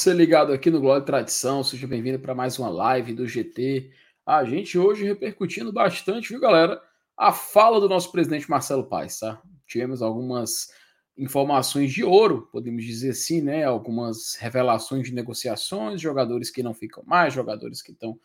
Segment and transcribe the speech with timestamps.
[0.00, 3.90] você ligado aqui no Glória e Tradição, seja bem-vindo para mais uma live do GT.
[4.24, 6.80] A gente hoje repercutindo bastante, viu, galera?
[7.14, 9.42] A fala do nosso presidente Marcelo Paes, tá?
[9.66, 10.72] Tivemos algumas
[11.18, 13.64] informações de ouro, podemos dizer assim, né?
[13.64, 18.18] Algumas revelações de negociações, jogadores que não ficam mais, jogadores que estão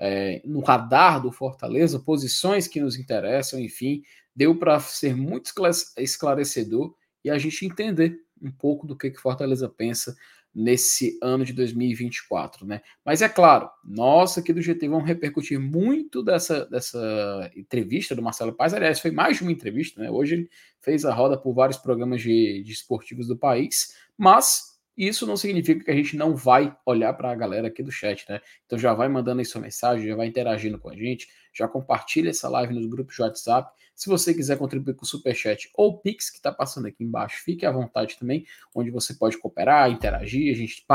[0.00, 4.02] é, no radar do Fortaleza, posições que nos interessam, enfim,
[4.34, 5.52] deu para ser muito
[5.96, 6.92] esclarecedor
[7.24, 10.16] e a gente entender um pouco do que que Fortaleza pensa
[10.54, 12.80] nesse ano de 2024, né?
[13.04, 18.52] Mas é claro, nós aqui do GT vamos repercutir muito dessa, dessa entrevista do Marcelo
[18.52, 18.74] Paz.
[18.74, 20.10] Aliás, foi mais de uma entrevista, né?
[20.10, 24.69] Hoje ele fez a roda por vários programas de, de esportivos do país, mas
[25.08, 28.24] isso não significa que a gente não vai olhar para a galera aqui do chat,
[28.28, 28.40] né?
[28.66, 32.30] Então já vai mandando aí sua mensagem, já vai interagindo com a gente, já compartilha
[32.30, 33.72] essa live nos grupos de WhatsApp.
[33.94, 37.42] Se você quiser contribuir com o Superchat ou o Pix, que está passando aqui embaixo,
[37.44, 40.86] fique à vontade também, onde você pode cooperar, interagir, a gente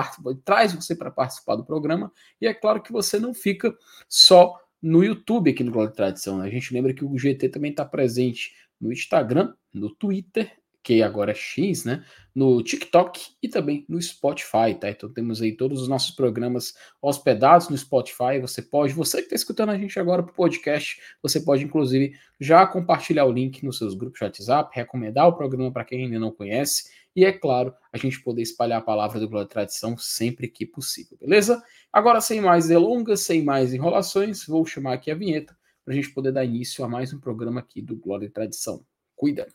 [0.44, 2.12] traz você para participar do programa.
[2.42, 3.76] E é claro que você não fica
[4.08, 6.38] só no YouTube aqui no Glória de Tradição.
[6.38, 6.48] Né?
[6.48, 10.52] A gente lembra que o GT também está presente no Instagram, no Twitter
[10.86, 12.06] que agora é X, né?
[12.34, 14.88] No TikTok e também no Spotify, tá?
[14.88, 18.40] Então temos aí todos os nossos programas hospedados no Spotify.
[18.40, 22.14] Você pode, você que está escutando a gente agora para o podcast, você pode inclusive
[22.40, 26.20] já compartilhar o link nos seus grupos de WhatsApp, recomendar o programa para quem ainda
[26.20, 26.92] não conhece.
[27.16, 30.68] E é claro, a gente poder espalhar a palavra do Glória e Tradição sempre que
[30.68, 31.64] possível, beleza?
[31.92, 36.12] Agora, sem mais delongas, sem mais enrolações, vou chamar aqui a vinheta para a gente
[36.12, 38.86] poder dar início a mais um programa aqui do Glória e Tradição.
[39.16, 39.48] Cuida!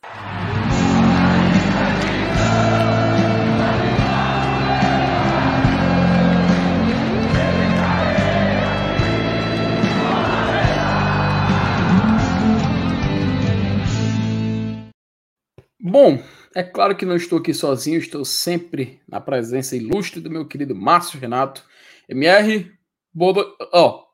[15.83, 16.23] Bom,
[16.55, 20.75] é claro que não estou aqui sozinho, estou sempre na presença ilustre do meu querido
[20.75, 21.65] Márcio Renato.
[22.09, 22.71] MR,
[23.13, 24.05] boa, oh,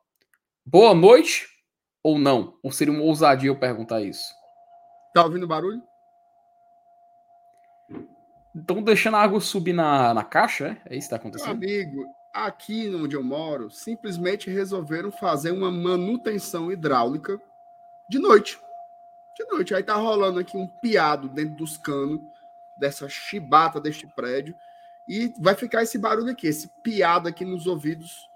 [0.65, 1.47] boa noite
[2.03, 2.59] ou não?
[2.63, 4.25] Ou seria uma ousadia eu perguntar isso?
[5.13, 5.83] Tá ouvindo barulho?
[8.57, 10.71] Estão deixando a água subir na, na caixa, é?
[10.71, 11.59] É isso que está acontecendo?
[11.59, 17.39] Meu amigo, aqui onde eu moro, simplesmente resolveram fazer uma manutenção hidráulica
[18.09, 18.59] de noite.
[19.37, 19.75] De noite.
[19.75, 22.21] Aí tá rolando aqui um piado dentro dos canos
[22.79, 24.55] dessa chibata deste prédio.
[25.07, 28.29] E vai ficar esse barulho aqui, esse piado aqui nos ouvidos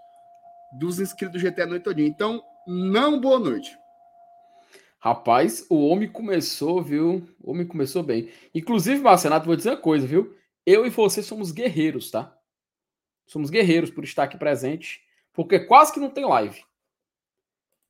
[0.71, 2.09] dos inscritos do GT a noite todinha.
[2.09, 3.80] Então, não boa noite.
[5.03, 7.27] Rapaz, o homem começou, viu?
[7.43, 8.31] O homem começou bem.
[8.55, 10.37] Inclusive, Marcenato, vou dizer uma coisa, viu?
[10.67, 12.37] Eu e você somos guerreiros, tá?
[13.27, 15.03] Somos guerreiros por estar aqui presente,
[15.33, 16.63] porque quase que não tem live.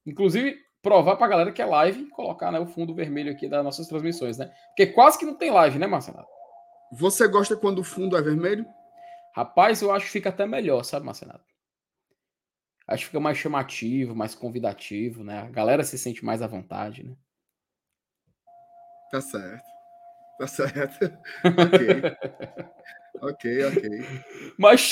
[0.06, 3.64] Inclusive, provar pra galera que é live e colocar né, o fundo vermelho aqui das
[3.64, 4.46] nossas transmissões, né?
[4.68, 6.28] Porque quase que não tem live, né, Marcenato?
[6.92, 8.64] Você gosta quando o fundo é vermelho?
[9.34, 11.49] Rapaz, eu acho que fica até melhor, sabe, Marcenato?
[12.86, 15.40] Acho que fica mais chamativo, mais convidativo, né?
[15.40, 17.14] A galera se sente mais à vontade, né?
[19.10, 19.64] Tá certo.
[20.38, 21.04] Tá certo.
[21.44, 22.16] ok.
[23.20, 23.90] ok, ok.
[24.56, 24.90] Mas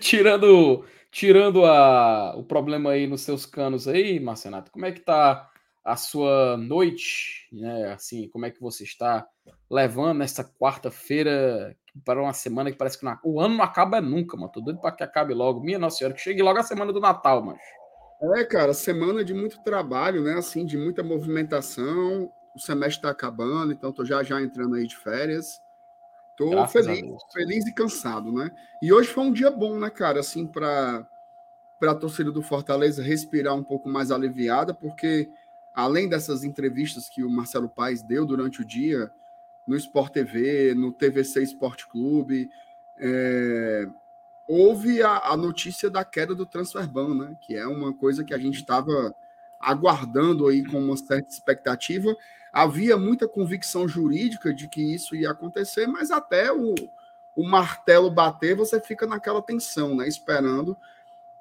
[0.00, 5.50] tirando, tirando a, o problema aí nos seus canos aí, Marcenato, como é que tá
[5.84, 7.92] a sua noite, né?
[7.92, 9.26] Assim, como é que você está
[9.70, 14.36] levando nessa quarta-feira para uma semana que parece que não, o ano não acaba nunca,
[14.36, 14.52] mano.
[14.52, 15.60] Tô doido para que acabe logo.
[15.60, 17.58] Minha Nossa Senhora, que chegue logo a semana do Natal, mano.
[18.36, 20.34] É, cara, semana de muito trabalho, né?
[20.34, 22.30] Assim, de muita movimentação.
[22.54, 25.58] O semestre está acabando, então tô já já entrando aí de férias.
[26.36, 28.50] Tô Graças feliz, feliz e cansado, né?
[28.82, 30.20] E hoje foi um dia bom, né, cara?
[30.20, 31.06] Assim, para
[31.78, 35.30] para a torcida do Fortaleza respirar um pouco mais aliviada, porque
[35.74, 39.10] além dessas entrevistas que o Marcelo Paes deu durante o dia,
[39.66, 42.50] no Sport TV, no TVC Esporte Clube.
[42.98, 43.86] É,
[44.46, 47.36] houve a, a, notícia da queda do Transferban, né?
[47.40, 49.14] Que é uma coisa que a gente estava
[49.60, 52.16] aguardando aí com uma certa expectativa.
[52.52, 56.74] Havia muita convicção jurídica de que isso ia acontecer, mas até o,
[57.36, 60.08] o martelo bater, você fica naquela tensão, né?
[60.08, 60.76] Esperando.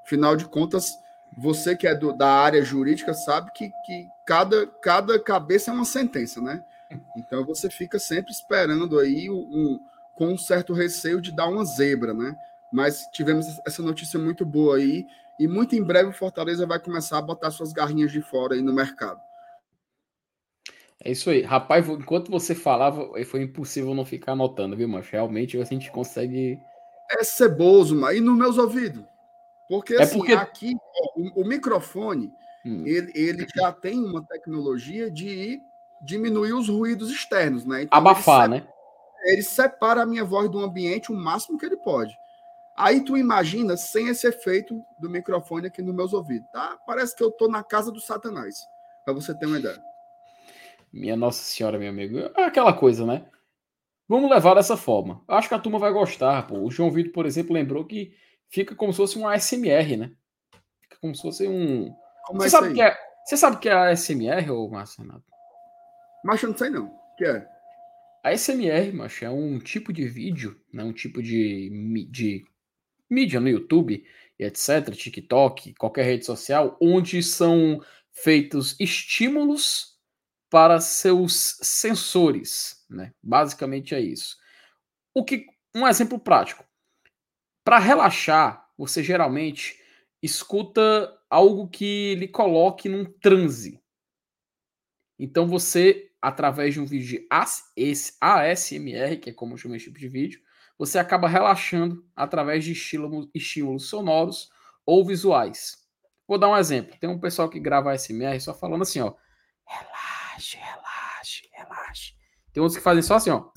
[0.03, 0.99] Afinal de contas,
[1.37, 5.85] você que é do, da área jurídica sabe que, que cada, cada cabeça é uma
[5.85, 6.63] sentença, né?
[7.15, 9.79] Então você fica sempre esperando aí um,
[10.15, 12.35] com um certo receio de dar uma zebra, né?
[12.73, 15.05] Mas tivemos essa notícia muito boa aí
[15.39, 18.61] e muito em breve o Fortaleza vai começar a botar suas garrinhas de fora aí
[18.61, 19.19] no mercado.
[21.01, 21.41] É isso aí.
[21.41, 26.59] Rapaz, enquanto você falava, foi impossível não ficar anotando, viu, mas realmente a gente consegue.
[27.11, 29.03] É ceboso, mas e nos meus ouvidos?
[29.69, 30.33] Porque, é assim, porque...
[30.33, 30.75] aqui,
[31.15, 32.33] o, o, microfone,
[32.65, 32.83] hum.
[32.87, 35.61] ele, ele já tem uma tecnologia de
[36.01, 37.83] diminuir os ruídos externos, né?
[37.83, 38.67] Então, Abafar, ele né?
[39.25, 42.17] Ele separa a minha voz do ambiente o máximo que ele pode.
[42.75, 46.77] Aí tu imagina sem esse efeito do microfone aqui nos meus ouvidos, tá?
[46.87, 48.55] Parece que eu tô na casa do Satanás,
[49.05, 49.79] para você ter uma ideia.
[50.91, 52.17] Minha Nossa Senhora, meu amigo.
[52.35, 53.23] É aquela coisa, né?
[54.07, 55.21] Vamos levar dessa forma.
[55.27, 56.59] Acho que a turma vai gostar, pô.
[56.59, 58.11] O João Vitor, por exemplo, lembrou que
[58.49, 60.11] fica como se fosse um ASMR, né?
[60.81, 61.93] Fica como se fosse um.
[62.25, 62.97] Como você, é sabe que é...
[63.25, 65.23] você sabe que é ASMR, ou Márcio Renato?
[66.23, 66.85] Mas eu não sei não.
[66.85, 67.47] O que é?
[68.23, 70.83] A ASMR, macho, é um tipo de vídeo, né?
[70.83, 71.69] um tipo de,
[72.09, 72.45] de
[73.09, 74.05] mídia no YouTube,
[74.37, 77.81] etc., TikTok, qualquer rede social, onde são
[78.11, 79.97] feitos estímulos
[80.49, 83.13] para seus sensores, né?
[83.23, 84.35] Basicamente é isso.
[85.13, 86.65] O que um exemplo prático.
[87.69, 89.79] Para relaxar, você geralmente
[90.23, 93.79] escuta algo que lhe coloque num transe.
[95.19, 97.27] Então você, através de um vídeo de
[98.19, 100.41] ASMR, que é como chama esse tipo de vídeo,
[100.79, 104.49] você acaba relaxando através de estímulos, estímulos sonoros
[104.83, 105.77] ou visuais.
[106.27, 106.97] Vou dar um exemplo.
[106.99, 109.13] Tem um pessoal que grava ASMR só falando assim, ó.
[109.63, 112.15] Relaxe, relaxe, relaxe.
[112.51, 113.51] Tem outros que fazem só assim, ó.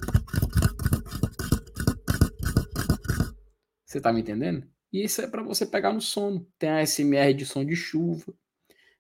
[3.93, 4.67] Você tá me entendendo?
[4.91, 6.49] E isso é para você pegar no sono.
[6.59, 8.33] Tem a SMR de som de chuva,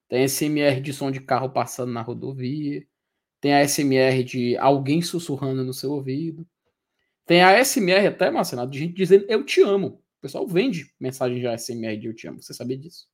[0.06, 2.86] tem a SMR de som de carro passando na rodovia,
[3.40, 6.46] tem a SMR de alguém sussurrando no seu ouvido.
[7.24, 10.02] Tem a SMR até, Marcelo, de gente dizendo eu te amo.
[10.18, 12.42] O pessoal vende mensagem de ASMR de eu te amo.
[12.42, 13.08] Você sabia disso?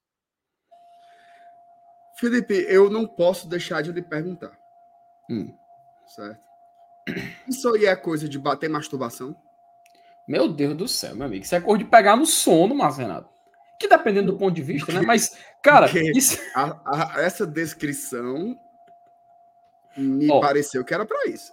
[2.16, 4.58] Felipe, eu não posso deixar de lhe perguntar.
[5.30, 5.54] Hum.
[6.08, 6.42] Certo?
[7.46, 9.36] Isso aí é coisa de bater masturbação?
[10.28, 11.42] Meu Deus do céu, meu amigo.
[11.42, 13.30] Isso é cor de pegar no sono, mas Renato.
[13.80, 15.00] Que dependendo do ponto de vista, né?
[15.00, 16.38] Mas, cara, isso...
[16.54, 18.54] a, a, essa descrição
[19.96, 20.38] me oh.
[20.38, 21.50] pareceu que era para isso.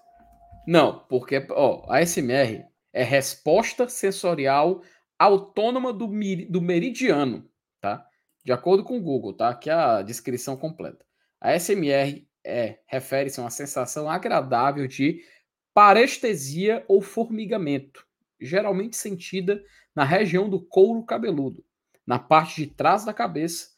[0.67, 4.81] Não, porque ó, a SMR é resposta sensorial
[5.17, 6.07] autônoma do,
[6.49, 7.49] do meridiano,
[7.79, 8.05] tá?
[8.43, 9.49] De acordo com o Google, tá?
[9.49, 11.05] Aqui é a descrição completa.
[11.39, 15.21] A SMR é refere-se a uma sensação agradável de
[15.73, 18.05] parestesia ou formigamento
[18.45, 19.63] geralmente sentida
[19.95, 21.65] na região do couro cabeludo,
[22.05, 23.69] na parte de trás da cabeça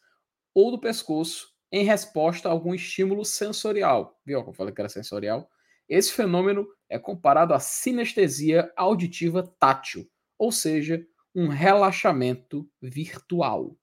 [0.54, 4.18] ou do pescoço, em resposta a algum estímulo sensorial.
[4.24, 5.48] Viu como eu falei que era sensorial?
[5.88, 13.76] Esse fenômeno é comparado à sinestesia auditiva tátil, ou seja, um relaxamento virtual.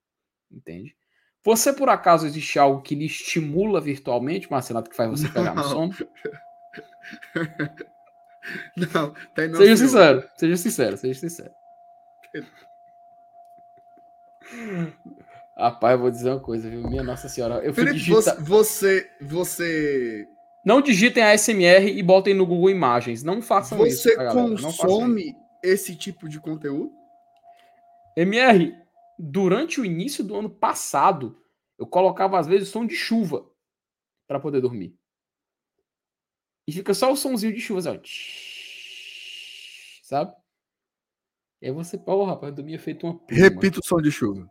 [0.51, 0.95] Entende?
[1.43, 5.63] Você, por acaso, existe algo que lhe estimula virtualmente, Marcelo, que faz você pegar no
[5.63, 5.93] sono?
[8.93, 11.51] Não, tem no Seja sincero, seja sincero, seja sincero.
[15.57, 16.81] Rapaz, eu vou dizer uma coisa, viu?
[16.81, 17.63] Minha Nossa Senhora.
[17.63, 18.43] Eu Felipe, digitar...
[18.43, 20.27] você, você.
[20.65, 23.23] Não digitem a SMR e botem no Google Imagens.
[23.23, 24.03] Não façam você isso.
[24.03, 26.91] Você consome esse tipo de conteúdo?
[28.17, 28.73] MR,
[29.17, 31.37] durante o início do ano passado,
[31.77, 33.45] eu colocava às vezes som de chuva
[34.27, 34.97] para poder dormir.
[36.67, 37.99] E fica só o somzinho de chuva, assim, ó.
[40.03, 40.35] Sabe?
[41.61, 43.19] E aí você, porra, rapaz, dormia feito uma.
[43.29, 44.49] Repita o som de chuva.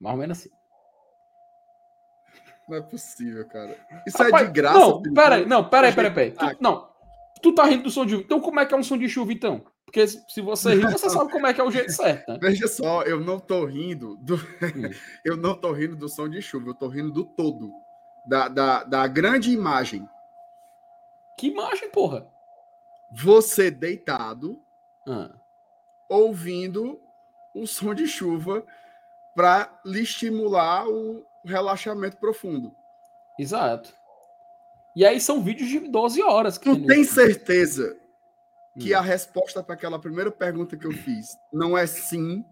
[0.00, 0.50] Mais ou menos assim.
[2.68, 3.78] Não é possível, cara.
[4.06, 4.78] Isso rapaz, é de graça.
[4.78, 6.32] Não, peraí, não, peraí, peraí, peraí.
[6.32, 6.90] Tu, não,
[7.42, 8.24] tu tá rindo do som de chuva.
[8.24, 9.64] Então como é que é um som de chuva, então?
[9.92, 12.32] Porque se você rir, você sabe como é que é o jeito certo.
[12.32, 12.38] Né?
[12.40, 14.36] Veja só, eu não tô rindo do.
[14.36, 14.90] Hum.
[15.22, 17.70] eu não tô rindo do som de chuva, eu tô rindo do todo.
[18.26, 20.08] Da, da, da grande imagem.
[21.38, 22.26] Que imagem, porra?
[23.12, 24.58] Você deitado,
[25.06, 25.30] ah.
[26.08, 26.98] ouvindo
[27.54, 28.64] o som de chuva
[29.34, 32.74] para lhe estimular o relaxamento profundo.
[33.38, 33.92] Exato.
[34.96, 36.56] E aí são vídeos de 12 horas.
[36.56, 38.00] Que tu tem certeza
[38.78, 38.98] que hum.
[38.98, 42.44] a resposta para aquela primeira pergunta que eu fiz não é sim.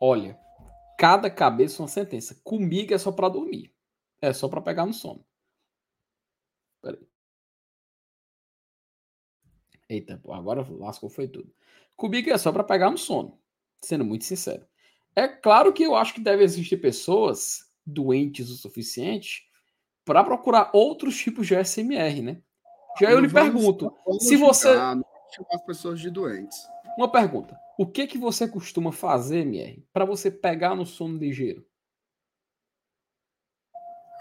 [0.00, 0.38] Olha,
[0.98, 2.38] cada cabeça uma sentença.
[2.42, 3.74] Comigo é só para dormir.
[4.22, 5.24] É só para pegar no sono.
[6.82, 7.06] Peraí.
[9.88, 11.52] Eita, pô, agora lascou foi tudo.
[11.96, 13.38] Comigo é só para pegar no sono,
[13.82, 14.66] sendo muito sincero.
[15.14, 19.42] É claro que eu acho que deve existir pessoas doentes o suficiente
[20.04, 22.42] para procurar outros tipos de SMR, né?
[22.98, 24.68] Já eu lhe pergunto, se você
[25.52, 26.58] as pessoas de doentes.
[26.96, 31.64] Uma pergunta: o que que você costuma fazer, MR, para você pegar no sono ligeiro?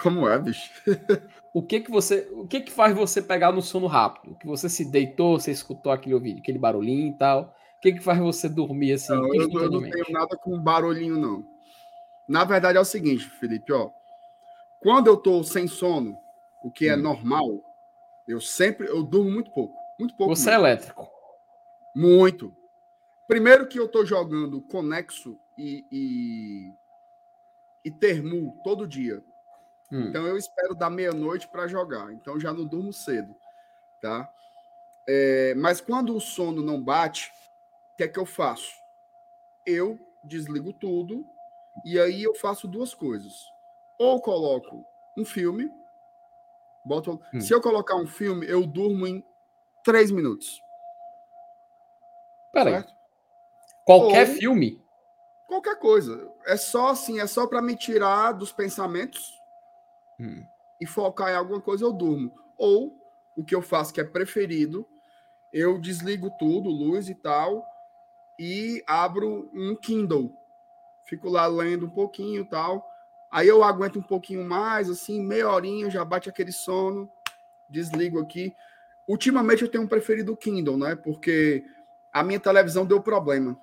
[0.01, 0.71] Como é, bicho?
[1.53, 4.37] o que que você, o que que faz você pegar no sono rápido?
[4.37, 7.53] Que você se deitou, você escutou aquele ouvido, aquele barulhinho e tal.
[7.77, 9.13] O que que faz você dormir assim?
[9.13, 11.45] Não, eu, eu não tenho nada com barulhinho não.
[12.29, 13.89] Na verdade é o seguinte, Felipe, ó.
[14.81, 16.17] Quando eu tô sem sono,
[16.63, 17.01] o que é hum.
[17.01, 17.61] normal,
[18.29, 20.35] eu sempre eu durmo muito pouco, muito pouco.
[20.35, 20.65] Você é mesmo.
[20.65, 21.09] é elétrico.
[21.95, 22.55] Muito.
[23.27, 26.73] Primeiro que eu tô jogando Conexo e, e,
[27.83, 29.23] e Termu todo dia.
[29.91, 30.07] Hum.
[30.07, 32.13] Então eu espero da meia-noite para jogar.
[32.13, 33.35] Então já não durmo cedo,
[33.99, 34.31] tá?
[35.07, 37.31] É, mas quando o sono não bate,
[37.93, 38.73] o que é que eu faço?
[39.65, 41.25] Eu desligo tudo
[41.83, 43.33] e aí eu faço duas coisas.
[43.97, 44.85] Ou coloco
[45.17, 45.71] um filme,
[46.85, 47.19] boto.
[47.33, 47.41] Hum.
[47.41, 49.23] Se eu colocar um filme, eu durmo em
[49.83, 50.61] três minutos.
[52.51, 52.83] Peraí.
[53.85, 54.81] Qualquer Ou, filme?
[55.47, 56.31] Qualquer coisa.
[56.45, 59.39] É só assim, é só para me tirar dos pensamentos
[60.19, 60.43] hum.
[60.79, 62.33] e focar em alguma coisa, eu durmo.
[62.57, 62.95] Ou
[63.35, 64.85] o que eu faço que é preferido,
[65.53, 67.65] eu desligo tudo, luz e tal,
[68.39, 70.33] e abro um Kindle.
[71.05, 72.88] Fico lá lendo um pouquinho e tal.
[73.31, 77.09] Aí eu aguento um pouquinho mais, assim, meia horinha, já bate aquele sono,
[77.69, 78.53] desligo aqui.
[79.07, 80.95] Ultimamente eu tenho preferido o Kindle, né?
[80.95, 81.63] Porque
[82.11, 83.57] a minha televisão deu problema.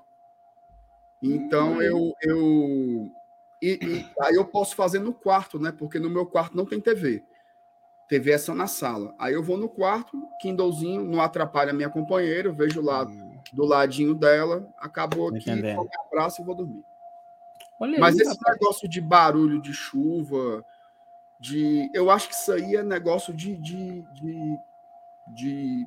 [1.22, 1.82] Então hum.
[1.82, 3.12] eu, eu
[3.60, 5.72] e, e, aí eu posso fazer no quarto, né?
[5.72, 7.24] Porque no meu quarto não tem TV.
[8.08, 9.14] TV é só na sala.
[9.18, 13.36] Aí eu vou no quarto, Kindlezinho, não atrapalha a minha companheira, eu vejo lá hum.
[13.52, 16.84] do ladinho dela, acabou aqui, um abraço e vou dormir.
[17.78, 18.58] Olha Mas aí, esse rapaz.
[18.58, 20.64] negócio de barulho de chuva,
[21.38, 21.90] de.
[21.92, 23.56] Eu acho que isso aí é negócio de.
[23.56, 24.58] de, de,
[25.28, 25.86] de,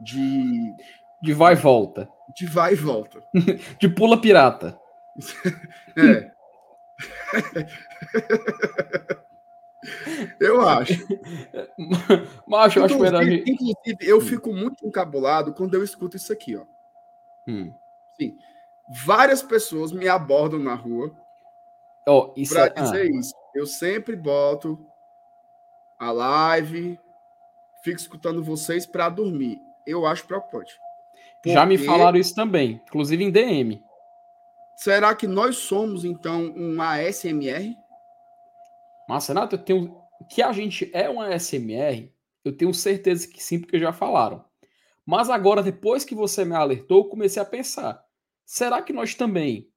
[0.00, 0.74] de,
[1.22, 2.08] de vai e volta.
[2.34, 3.22] De vai e volta.
[3.78, 4.78] de pula pirata.
[5.96, 6.34] É.
[10.40, 11.06] eu acho.
[12.46, 13.44] Mas eu acho verdade.
[13.46, 14.20] Inclusive, eu hum.
[14.20, 16.64] fico muito encabulado quando eu escuto isso aqui, ó.
[17.46, 17.72] Hum.
[18.18, 18.36] Sim.
[19.04, 21.10] Várias pessoas me abordam na rua
[22.06, 22.70] oh, para é...
[22.70, 23.18] dizer ah.
[23.18, 23.34] isso.
[23.54, 24.78] Eu sempre boto
[25.98, 26.98] a live,
[27.82, 29.58] fico escutando vocês para dormir.
[29.86, 30.78] Eu acho preocupante.
[31.36, 31.52] Porque...
[31.52, 33.82] Já me falaram isso também, inclusive em DM.
[34.76, 37.76] Será que nós somos, então, um ASMR?
[39.08, 40.04] Mas, Renato, eu tenho.
[40.28, 42.10] Que a gente é um ASMR,
[42.44, 44.44] eu tenho certeza que sim, porque já falaram.
[45.04, 48.03] Mas agora, depois que você me alertou, eu comecei a pensar:
[48.44, 49.72] será que nós também,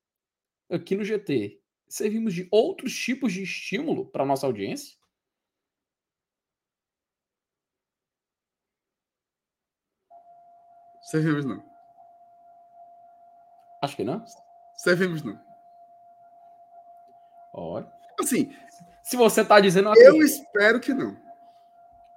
[0.69, 4.97] aqui no GT, servimos de outros tipos de estímulo para nossa audiência?
[11.03, 11.63] Servimos não.
[13.81, 14.25] Acho que não.
[14.75, 15.39] Servimos não.
[17.53, 17.89] Olha.
[18.19, 18.53] Assim.
[19.03, 21.17] Se você está dizendo, eu, eu espero que não.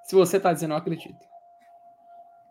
[0.03, 1.25] Se você está dizendo, eu acredito.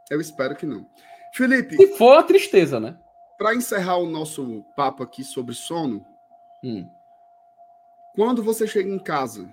[0.09, 0.89] Eu espero que não.
[1.33, 1.75] Felipe.
[1.75, 2.97] Se for a tristeza, né?
[3.39, 6.05] Para encerrar o nosso papo aqui sobre sono,
[6.61, 6.89] hum.
[8.13, 9.47] quando você chega em casa,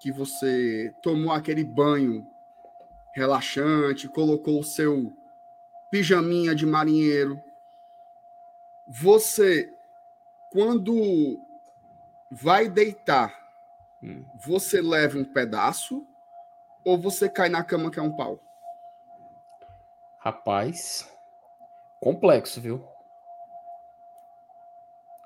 [0.00, 2.26] que você tomou aquele banho
[3.14, 5.16] relaxante, colocou o seu
[5.92, 7.40] pijaminha de marinheiro,
[8.88, 9.72] você,
[10.50, 11.40] quando
[12.32, 13.32] vai deitar,
[14.02, 14.24] hum.
[14.34, 16.04] você leva um pedaço
[16.84, 18.40] ou você cai na cama que é um pau?
[20.18, 21.08] Rapaz,
[22.02, 22.84] complexo, viu?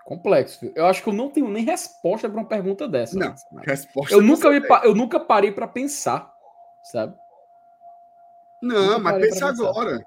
[0.04, 0.72] Complexo, viu?
[0.76, 3.18] Eu acho que eu não tenho nem resposta para uma pergunta dessa.
[3.18, 6.30] Não, resposta eu nunca, me, eu nunca parei para pensar,
[6.82, 7.16] sabe?
[8.60, 10.04] Não, mas pensa agora.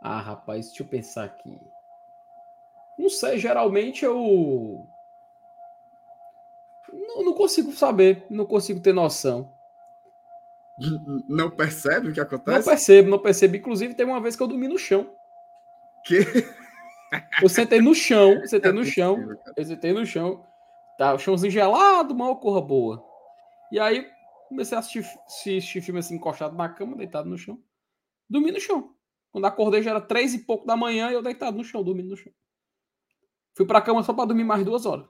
[0.00, 1.60] Ah, rapaz, deixa eu pensar aqui.
[2.98, 4.86] Não sei, geralmente eu.
[6.90, 9.53] Não, não consigo saber, não consigo ter noção.
[11.28, 12.58] Não percebe o que acontece?
[12.58, 13.56] Não percebo, não percebo.
[13.56, 15.14] Inclusive, teve uma vez que eu dormi no chão.
[16.04, 16.18] Que?
[17.40, 19.16] Eu sentei no chão, sentei no chão,
[19.56, 20.44] eu sentei no chão.
[20.98, 23.04] Tá, o chãozinho gelado, uma corra boa.
[23.70, 24.08] E aí,
[24.48, 27.58] comecei a assistir, assistir filme assim, encostado na cama, deitado no chão.
[28.28, 28.94] Dormi no chão.
[29.32, 32.10] Quando acordei já era três e pouco da manhã e eu deitado no chão, dormindo
[32.10, 32.32] no chão.
[33.56, 35.06] Fui pra cama só para dormir mais duas horas.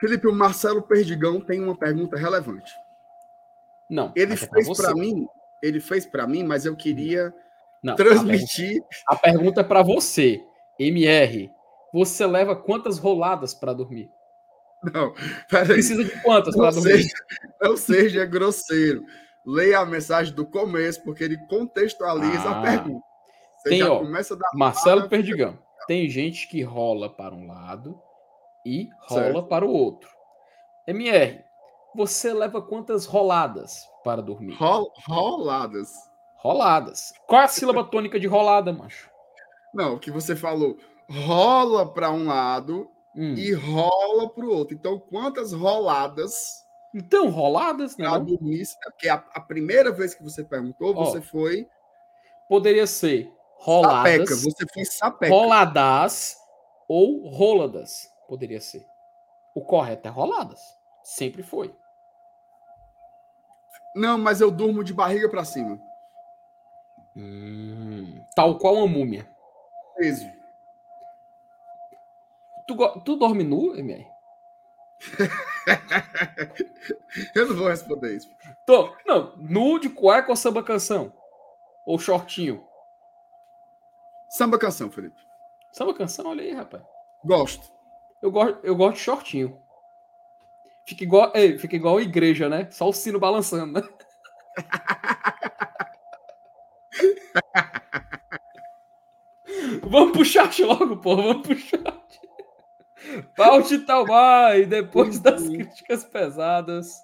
[0.00, 2.70] Felipe, o Marcelo Perdigão tem uma pergunta relevante.
[3.88, 4.12] Não.
[4.16, 5.26] Ele é fez para mim,
[5.62, 7.32] ele fez para mim, mas eu queria
[7.82, 8.82] Não, transmitir.
[9.06, 10.42] A pergunta, é para você,
[10.78, 11.50] MR.
[11.92, 14.10] Você leva quantas roladas para dormir?
[14.92, 15.14] Não,
[15.48, 17.02] precisa de quantas para dormir?
[17.02, 17.14] Seja,
[17.62, 19.04] não seja grosseiro
[19.44, 23.04] leia a mensagem do começo, porque ele contextualiza ah, a pergunta.
[23.58, 24.02] Você tem, ó,
[24.54, 25.58] Marcelo Perdigão.
[25.86, 28.00] Tem gente que rola para um lado
[28.64, 29.48] e rola certo.
[29.48, 30.08] para o outro.
[30.86, 31.43] MR,
[31.94, 34.54] você leva quantas roladas para dormir?
[34.54, 35.92] Rol, roladas.
[36.36, 37.12] Roladas.
[37.26, 39.08] Qual é a sílaba tônica de rolada, macho?
[39.72, 40.76] Não, o que você falou,
[41.08, 43.34] rola para um lado hum.
[43.34, 44.74] e rola para o outro.
[44.74, 46.64] Então, quantas roladas?
[46.94, 48.06] Então, roladas, né?
[48.06, 51.66] Dormir, porque a, a, primeira vez que você perguntou, você foi.
[52.48, 54.12] Poderia ser roladas.
[54.12, 55.34] Sapeca, você foi sapeca.
[55.34, 56.36] Roladas
[56.88, 58.08] ou roladas.
[58.28, 58.86] Poderia ser.
[59.54, 60.60] O correto é roladas.
[61.02, 61.74] Sempre foi.
[63.94, 65.80] Não, mas eu durmo de barriga para cima.
[67.16, 69.28] Hum, tal qual uma múmia.
[69.96, 70.26] Peso.
[72.66, 74.06] Tu, tu dorme nu, MR?
[77.34, 78.30] eu não vou responder isso.
[78.66, 81.12] Tô, não, nu de cueca ou samba canção?
[81.86, 82.66] Ou shortinho?
[84.30, 85.20] Samba canção, Felipe.
[85.70, 86.82] Samba canção, olha aí, rapaz.
[87.24, 87.72] Gosto.
[88.22, 89.62] Eu gosto, eu gosto de shortinho.
[90.86, 92.68] Fica igual, ei, fica igual a igreja, né?
[92.70, 93.88] Só o sino balançando, né?
[99.82, 101.16] vamos pro chat logo, pô.
[101.16, 102.04] Vamos pro chat.
[103.34, 107.02] Paute Talmai, depois das críticas pesadas.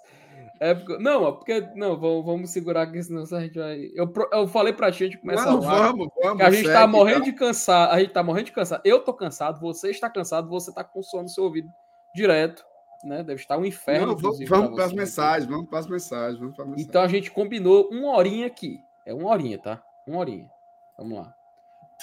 [0.61, 1.67] É não, porque.
[1.75, 3.89] Não, vamos, vamos segurar aqui, senão a gente vai.
[3.95, 6.87] Eu, eu falei pra gente começar não, vamos, vamos, que a gente tá segue, tá
[6.87, 7.25] morrendo tá.
[7.25, 7.91] de cansar.
[7.91, 8.83] A gente tá morrendo de cansar.
[8.85, 11.71] Eu tô cansado, você está cansado, você tá com sono no seu ouvido
[12.15, 12.63] direto
[13.05, 13.23] né?
[13.23, 14.09] Deve estar um inferno.
[14.09, 16.89] Não, vamos para, para as mensagens, vamos para as mensagens, vamos para mensagens.
[16.89, 18.79] Então a gente combinou uma horinha aqui.
[19.07, 19.83] É uma horinha, tá?
[20.07, 20.49] Uma horinha.
[20.99, 21.35] Vamos lá.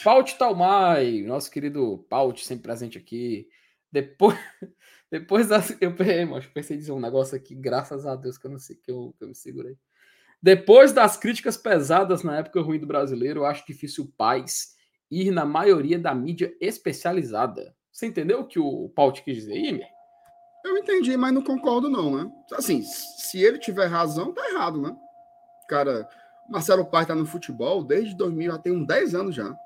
[0.03, 3.47] Paut Talmai, nosso querido Paut, sempre presente aqui.
[3.91, 4.37] Depois,
[5.09, 5.75] depois das.
[5.81, 5.95] Eu
[6.35, 8.91] acho pensei em dizer um negócio aqui, graças a Deus, que eu não sei que
[8.91, 9.77] eu, que eu me segurei.
[10.41, 14.75] Depois das críticas pesadas na época ruim do brasileiro, eu acho difícil o Paz
[15.09, 17.75] ir na maioria da mídia especializada.
[17.91, 19.96] Você entendeu o que o Paut quis dizer aí, Emer?
[20.67, 22.31] Eu entendi, mas não concordo, não, né?
[22.51, 24.93] Assim, se ele tiver razão, tá errado, né?
[25.65, 26.07] Cara,
[26.47, 29.57] Marcelo Pai tá no futebol desde 2000, já tem uns 10 anos já.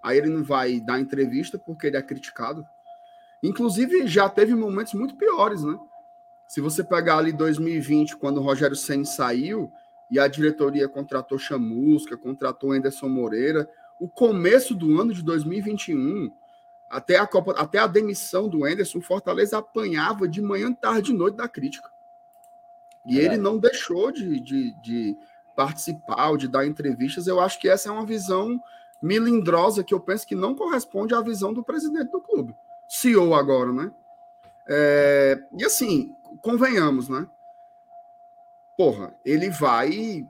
[0.00, 2.64] Aí ele não vai dar entrevista porque ele é criticado.
[3.42, 5.76] Inclusive, já teve momentos muito piores, né?
[6.46, 9.70] Se você pegar ali 2020, quando o Rogério Senna saiu
[10.08, 13.68] e a diretoria contratou Chamusca, contratou Anderson Moreira,
[14.00, 16.30] o começo do ano de 2021
[16.88, 21.14] até a, Copa, até a demissão do Enderson, o Fortaleza apanhava de manhã, tarde e
[21.14, 21.90] noite da crítica.
[23.04, 23.24] E é.
[23.24, 25.16] ele não deixou de, de, de
[25.54, 27.26] participar ou de dar entrevistas.
[27.26, 28.60] Eu acho que essa é uma visão
[29.02, 32.54] milindrosa que eu penso que não corresponde à visão do presidente do clube.
[32.88, 33.92] CEO agora, né?
[34.68, 37.26] É, e assim, convenhamos, né?
[38.76, 40.26] Porra, ele vai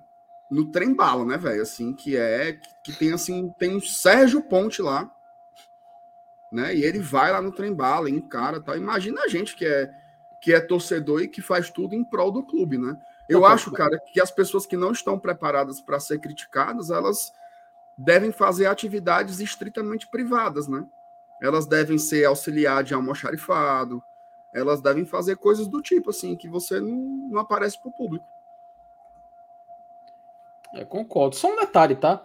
[0.51, 1.63] no trem bala, né, velho?
[1.63, 5.11] Assim, que é que tem assim, tem um Sérgio Ponte lá
[6.51, 6.75] né?
[6.75, 8.77] E ele vai lá no trem bala, encara, tal.
[8.77, 9.91] Imagina a gente que é
[10.41, 12.97] que é torcedor e que faz tudo em prol do clube, né?
[13.29, 17.33] Eu não, acho, cara, que as pessoas que não estão preparadas para ser criticadas, elas
[17.99, 20.87] devem fazer atividades estritamente privadas, né?
[21.43, 24.01] Elas devem ser auxiliar de almoxarifado,
[24.55, 28.25] elas devem fazer coisas do tipo, assim, que você não, não aparece para o público.
[30.75, 31.35] É, concordo.
[31.35, 32.25] Só um detalhe, tá?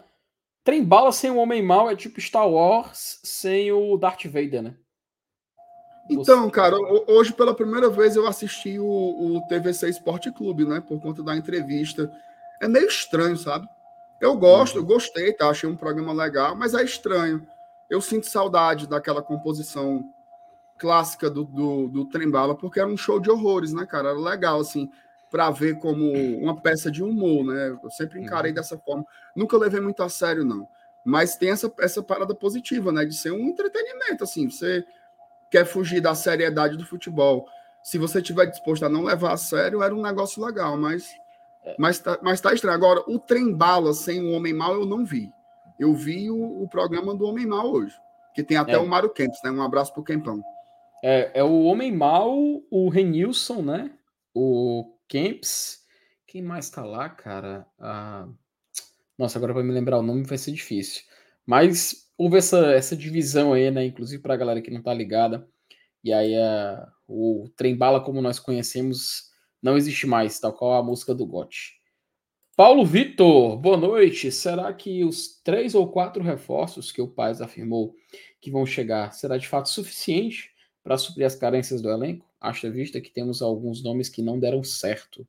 [0.64, 4.76] Trem bala sem o Homem Mal é tipo Star Wars sem o Darth Vader, né?
[6.10, 6.76] Então, cara,
[7.08, 10.82] hoje pela primeira vez eu assisti o, o TVC Esporte Clube, né?
[10.82, 12.12] Por conta da entrevista.
[12.62, 13.68] É meio estranho, sabe?
[14.20, 14.82] Eu gosto, uhum.
[14.82, 15.50] eu gostei, tá?
[15.50, 17.48] Achei um programa legal, mas é estranho.
[17.90, 20.04] Eu sinto saudade daquela composição
[20.78, 24.10] clássica do, do, do Trembala, porque era um show de horrores, né, cara?
[24.10, 24.90] Era legal, assim
[25.32, 27.78] para ver como uma peça de humor, né?
[27.82, 28.56] Eu sempre encarei uhum.
[28.56, 29.06] dessa forma.
[29.34, 30.68] Nunca levei muito a sério, não.
[31.06, 33.06] Mas tem essa, essa parada positiva, né?
[33.06, 34.50] De ser um entretenimento, assim.
[34.50, 34.84] Você
[35.50, 37.48] quer fugir da seriedade do futebol.
[37.82, 41.10] Se você estiver disposto a não levar a sério, era um negócio legal, mas,
[41.64, 41.76] é.
[41.80, 42.76] mas, tá, mas tá estranho.
[42.76, 45.32] Agora, o trem bala sem o Homem Mal eu não vi.
[45.80, 47.96] Eu vi o, o programa do Homem Mal hoje,
[48.36, 48.78] que tem até é.
[48.78, 49.50] o Mário Kempis, né?
[49.50, 50.44] Um abraço pro Kempão.
[51.02, 52.38] É, é o Homem Mal,
[52.70, 53.90] o Renilson, né?
[54.36, 55.82] O Camps.
[56.26, 57.68] Quem mais tá lá, cara?
[57.78, 58.30] Ah,
[59.18, 61.04] nossa, agora para me lembrar o nome vai ser difícil.
[61.46, 63.84] Mas houve essa, essa divisão aí, né?
[63.84, 65.46] Inclusive para a galera que não tá ligada.
[66.02, 69.30] E aí a, o trem bala como nós conhecemos
[69.62, 71.74] não existe mais, tal qual a música do Gotti.
[72.56, 74.32] Paulo Vitor, boa noite.
[74.32, 77.94] Será que os três ou quatro reforços que o Paz afirmou
[78.40, 82.31] que vão chegar será de fato suficiente para suprir as carências do elenco?
[82.42, 85.28] Haja vista que temos alguns nomes que não deram certo.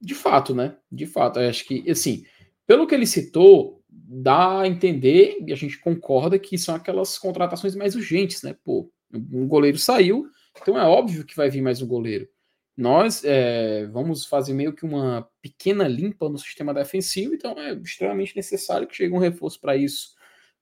[0.00, 0.76] De fato, né?
[0.90, 2.24] De fato, acho que, assim,
[2.66, 7.76] pelo que ele citou, dá a entender, e a gente concorda, que são aquelas contratações
[7.76, 8.56] mais urgentes, né?
[8.64, 10.28] Pô, um goleiro saiu
[10.60, 12.28] Então é óbvio que vai vir mais um goleiro.
[12.76, 18.34] Nós é, vamos fazer meio que uma pequena limpa no sistema defensivo, então é extremamente
[18.34, 20.14] necessário que chegue um reforço para isso.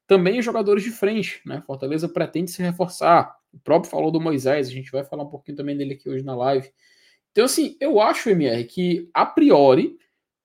[0.07, 1.63] Também os jogadores de frente, né?
[1.67, 3.38] Fortaleza pretende se reforçar.
[3.53, 6.25] O próprio falou do Moisés, a gente vai falar um pouquinho também dele aqui hoje
[6.25, 6.71] na live.
[7.33, 9.97] Então, assim, eu acho, MR, que a priori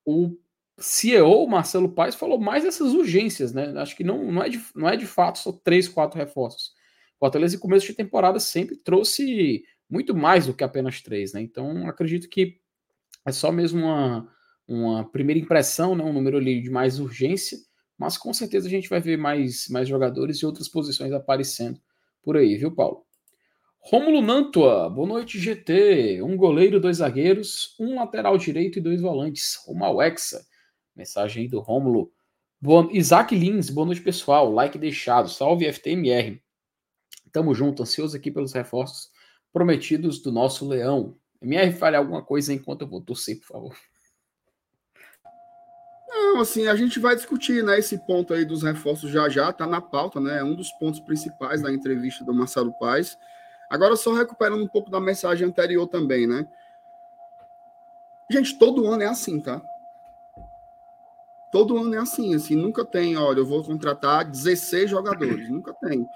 [0.06, 0.38] o
[0.78, 3.74] CEO, Marcelo Paes, falou mais dessas urgências, né?
[3.78, 6.74] Acho que não, não, é, de, não é de fato só três, quatro reforços.
[7.16, 11.42] O Fortaleza, em começo de temporada, sempre trouxe muito mais do que apenas três, né?
[11.42, 12.60] Então, acredito que
[13.26, 14.30] é só mesmo uma,
[14.68, 16.04] uma primeira impressão, né?
[16.04, 17.58] Um número ali de mais urgência,
[17.98, 21.80] mas com certeza a gente vai ver mais, mais jogadores e outras posições aparecendo
[22.24, 23.06] por aí, viu, Paulo?
[23.80, 26.22] Rômulo Nantua, boa noite, GT.
[26.24, 29.58] Um goleiro, dois zagueiros, um lateral direito e dois volantes.
[29.68, 30.42] Uma Uexa.
[30.96, 32.10] Mensagem aí do Rômulo.
[32.62, 32.88] Boa...
[32.94, 34.50] Isaac Lins, boa noite, pessoal.
[34.54, 35.28] Like deixado.
[35.28, 36.42] Salve FTMR.
[37.34, 39.10] Tamo junto, ansioso aqui pelos reforços
[39.52, 41.18] prometidos do nosso leão.
[41.42, 43.76] MR, fale alguma coisa enquanto eu vou torcer, por favor.
[46.14, 49.66] Não, assim, a gente vai discutir, né, esse ponto aí dos reforços já já, tá
[49.66, 53.18] na pauta, né, é um dos pontos principais da entrevista do Marcelo Paes.
[53.68, 56.48] Agora, só recuperando um pouco da mensagem anterior também, né?
[58.30, 59.60] Gente, todo ano é assim, tá?
[61.52, 66.08] Todo ano é assim, assim, nunca tem, olha, eu vou contratar 16 jogadores, nunca tem.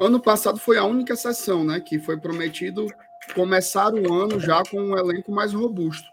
[0.00, 2.86] Ano passado foi a única exceção, né, que foi prometido
[3.34, 6.08] começar o ano já com um elenco mais robusto.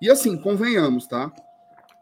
[0.00, 1.32] E assim, convenhamos, tá?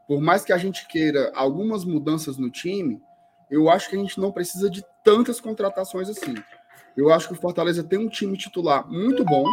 [0.07, 3.03] Por mais que a gente queira algumas mudanças no time,
[3.51, 6.35] eu acho que a gente não precisa de tantas contratações assim.
[6.97, 9.45] Eu acho que o Fortaleza tem um time titular muito bom,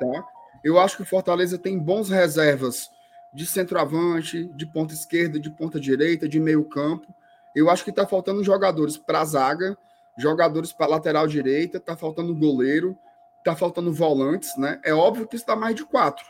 [0.00, 0.24] tá?
[0.64, 2.90] Eu acho que o Fortaleza tem bons reservas
[3.32, 7.14] de centroavante, de ponta esquerda, de ponta direita, de meio campo.
[7.54, 9.76] Eu acho que está faltando jogadores para zaga,
[10.18, 12.98] jogadores para lateral direita, está faltando goleiro,
[13.38, 14.80] está faltando volantes, né?
[14.82, 16.24] É óbvio que está mais de quatro,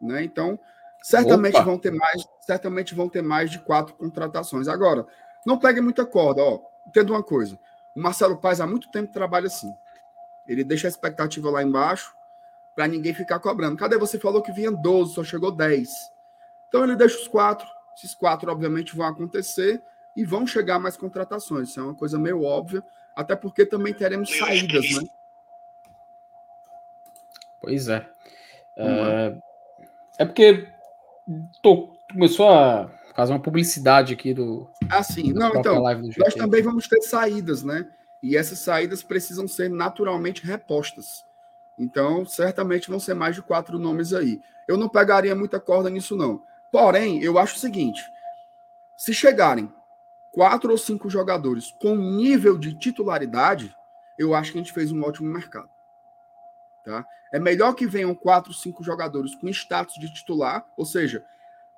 [0.00, 0.22] né?
[0.22, 0.58] Então,
[1.04, 1.64] certamente Opa.
[1.64, 4.68] vão ter mais, certamente vão ter mais de quatro contratações.
[4.68, 5.06] Agora,
[5.44, 6.60] não pegue muita corda, ó.
[6.86, 7.58] Entenda uma coisa.
[7.94, 9.70] O Marcelo Paes há muito tempo trabalha assim.
[10.48, 12.16] Ele deixa a expectativa lá embaixo
[12.74, 13.76] para ninguém ficar cobrando.
[13.76, 15.90] Cadê você falou que vinha 12, só chegou 10.
[16.68, 17.68] Então ele deixa os quatro.
[17.94, 19.82] Esses quatro, obviamente, vão acontecer
[20.16, 21.68] e vão chegar mais contratações.
[21.68, 22.82] Isso é uma coisa meio óbvia,
[23.14, 25.06] até porque também teremos saídas, né?
[27.60, 28.08] Pois é.
[28.76, 29.36] É,
[30.18, 30.73] é porque
[31.62, 34.68] tô, começou a fazer uma publicidade aqui do.
[34.90, 35.32] Ah, sim.
[35.32, 37.86] Não, então, nós também vamos ter saídas, né?
[38.22, 41.24] E essas saídas precisam ser naturalmente repostas.
[41.78, 44.40] Então, certamente vão ser mais de quatro nomes aí.
[44.66, 46.42] Eu não pegaria muita corda nisso, não.
[46.72, 48.02] Porém, eu acho o seguinte:
[48.96, 49.72] se chegarem
[50.32, 53.74] quatro ou cinco jogadores com nível de titularidade,
[54.18, 55.68] eu acho que a gente fez um ótimo mercado.
[56.84, 57.04] Tá?
[57.32, 61.24] É melhor que venham quatro, cinco jogadores com status de titular, ou seja,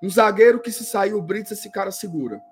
[0.03, 2.43] um zagueiro que se sair o Brits, esse cara segura.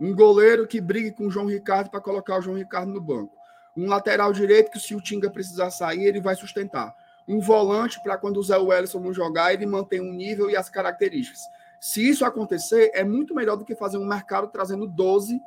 [0.00, 3.34] Um goleiro que brigue com o João Ricardo para colocar o João Ricardo no banco.
[3.76, 6.94] Um lateral direito que se o Tinga precisar sair, ele vai sustentar.
[7.26, 10.68] Um volante para quando o Zé Wellison não jogar, ele mantém um nível e as
[10.68, 11.40] características.
[11.80, 15.42] Se isso acontecer, é muito melhor do que fazer um mercado trazendo 12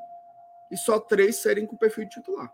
[0.69, 2.51] e só três serem com perfil de titular.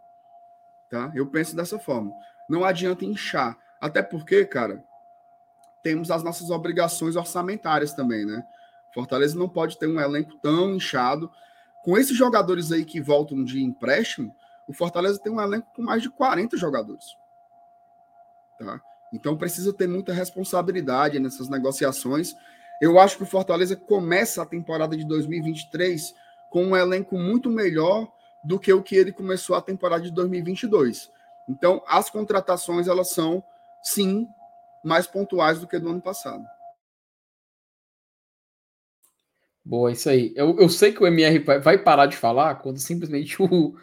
[0.90, 1.12] Tá?
[1.16, 2.14] Eu penso dessa forma.
[2.48, 3.58] Não adianta inchar.
[3.84, 4.82] Até porque, cara,
[5.84, 8.42] temos as nossas obrigações orçamentárias também, né?
[8.94, 11.30] Fortaleza não pode ter um elenco tão inchado.
[11.84, 14.34] Com esses jogadores aí que voltam de empréstimo,
[14.70, 17.08] o Fortaleza tem um elenco com mais de 40 jogadores.
[18.58, 18.80] Tá?
[19.12, 22.34] Então precisa ter muita responsabilidade nessas negociações.
[22.80, 26.16] Eu acho que o Fortaleza começa a temporada de 2023
[26.50, 28.10] com um elenco muito melhor
[28.46, 31.12] do que o que ele começou a temporada de 2022.
[31.50, 33.44] Então, as contratações elas são
[33.84, 34.26] sim
[34.84, 36.44] mais pontuais do que do ano passado.
[39.66, 40.34] Boa, isso aí.
[40.36, 43.76] Eu, eu sei que o MR vai parar de falar quando simplesmente o,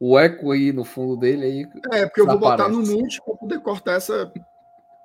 [0.00, 1.66] o eco aí no fundo dele aí.
[1.92, 4.32] É, porque eu vou botar no mute para poder cortar essa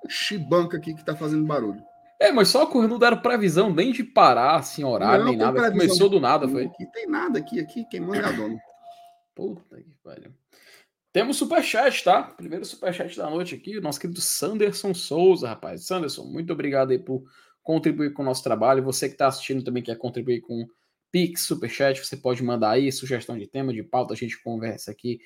[0.10, 1.84] chibanca aqui que tá fazendo barulho.
[2.20, 5.72] É, mas só que não deram previsão nem de parar, assim, horário, não, nem nada.
[5.72, 6.66] Começou do nada, foi.
[6.66, 8.58] Aqui tem nada aqui, aqui quem manda é a dona.
[9.36, 10.32] Puta que pariu.
[11.14, 12.24] Temos superchat, tá?
[12.24, 15.86] Primeiro superchat da noite aqui, nosso querido Sanderson Souza, rapaz.
[15.86, 17.24] Sanderson, muito obrigado aí por
[17.62, 18.84] contribuir com o nosso trabalho.
[18.84, 20.66] Você que está assistindo também quer contribuir com
[21.12, 25.20] Pix, Superchat, você pode mandar aí sugestão de tema, de pauta, a gente conversa aqui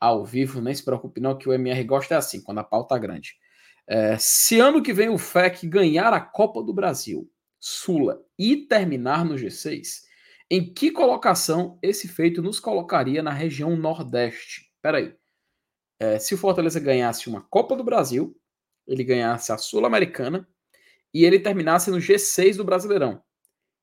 [0.00, 0.62] ao vivo.
[0.62, 3.34] Nem se preocupe não que o MR gosta é assim, quando a pauta é grande.
[3.86, 7.30] É, se ano que vem o FEC ganhar a Copa do Brasil,
[7.60, 10.04] Sula e terminar no G6,
[10.50, 14.72] em que colocação esse feito nos colocaria na região Nordeste?
[14.80, 15.14] Peraí.
[15.98, 18.36] É, se o Fortaleza ganhasse uma Copa do Brasil,
[18.86, 20.48] ele ganhasse a Sul-Americana
[21.12, 23.22] e ele terminasse no G6 do Brasileirão.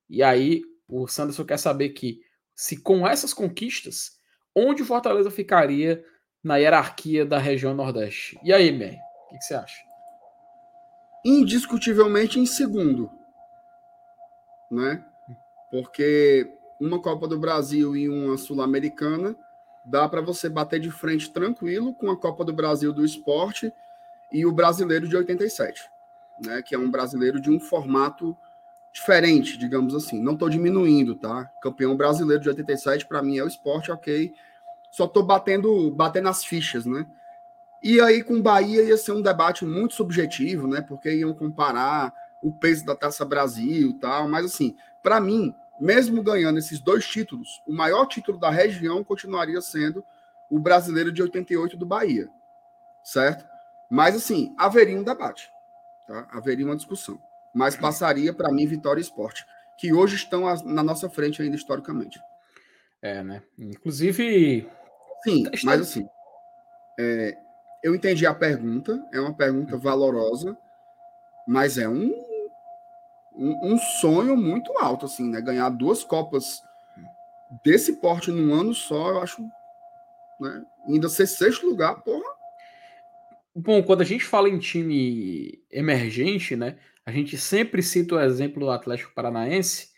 [0.10, 2.22] E aí o Sanderson quer saber que
[2.54, 4.18] se com essas conquistas,
[4.56, 6.06] onde o Fortaleza ficaria
[6.44, 8.38] na hierarquia da região Nordeste?
[8.44, 9.82] E aí, Mer, o que, que você acha?
[11.26, 13.10] Indiscutivelmente em segundo,
[14.70, 15.06] né?
[15.72, 19.36] Porque uma Copa do Brasil e uma Sul-Americana
[19.84, 23.74] dá para você bater de frente tranquilo com a Copa do Brasil do esporte
[24.32, 25.90] e o brasileiro de 87,
[26.46, 26.62] né?
[26.62, 28.38] Que é um brasileiro de um formato
[28.94, 30.22] diferente, digamos assim.
[30.22, 31.50] Não estou diminuindo, tá?
[31.62, 34.34] Campeão brasileiro de 87 para mim é o esporte, ok.
[34.92, 37.06] Só estou batendo, batendo as fichas, né?
[37.84, 40.82] E aí com Bahia ia ser um debate muito subjetivo, né?
[40.82, 42.14] Porque iam comparar
[42.44, 47.62] o peso da Taça Brasil tal, mas assim, para mim, mesmo ganhando esses dois títulos,
[47.66, 50.04] o maior título da região continuaria sendo
[50.50, 52.30] o brasileiro de 88 do Bahia,
[53.04, 53.44] certo?
[53.90, 55.52] Mas assim, haveria um debate,
[56.08, 56.28] tá?
[56.32, 57.20] Haveria uma discussão,
[57.54, 59.44] mas passaria para mim Vitória e Esporte,
[59.76, 62.22] que hoje estão na nossa frente ainda historicamente.
[63.02, 63.42] É, né?
[63.58, 64.70] Inclusive,
[65.24, 66.08] sim, mas assim,
[67.00, 67.36] é,
[67.84, 70.56] eu entendi a pergunta, é uma pergunta valorosa,
[71.48, 72.11] mas é um,
[73.42, 75.42] um, um, sonho muito alto, assim, né?
[75.42, 76.62] Ganhar duas Copas
[77.64, 79.42] desse porte num ano só, eu acho.
[80.40, 80.64] Né?
[80.88, 82.30] Ainda ser sexto lugar, porra.
[83.56, 86.78] Bom, quando a gente fala em time emergente, né?
[87.06, 89.90] A gente sempre cita o exemplo do Atlético Paranaense.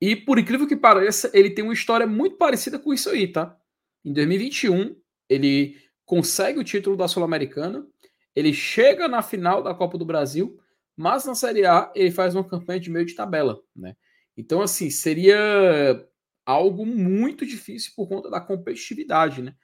[0.00, 3.56] E por incrível que pareça, ele tem uma história muito parecida com isso aí, tá?
[4.04, 4.96] Em 2021,
[5.28, 7.86] ele consegue o título da Sul-Americana,
[8.34, 10.58] ele chega na final da Copa do Brasil,
[11.00, 13.96] mas na Série A ele faz uma campanha de meio de tabela, né?
[14.36, 16.06] Então, assim, seria
[16.44, 19.54] algo muito difícil por conta da competitividade, né?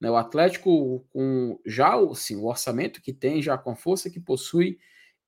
[0.00, 0.10] né?
[0.10, 4.78] O Atlético, com já assim, o orçamento que tem, já com a força que possui,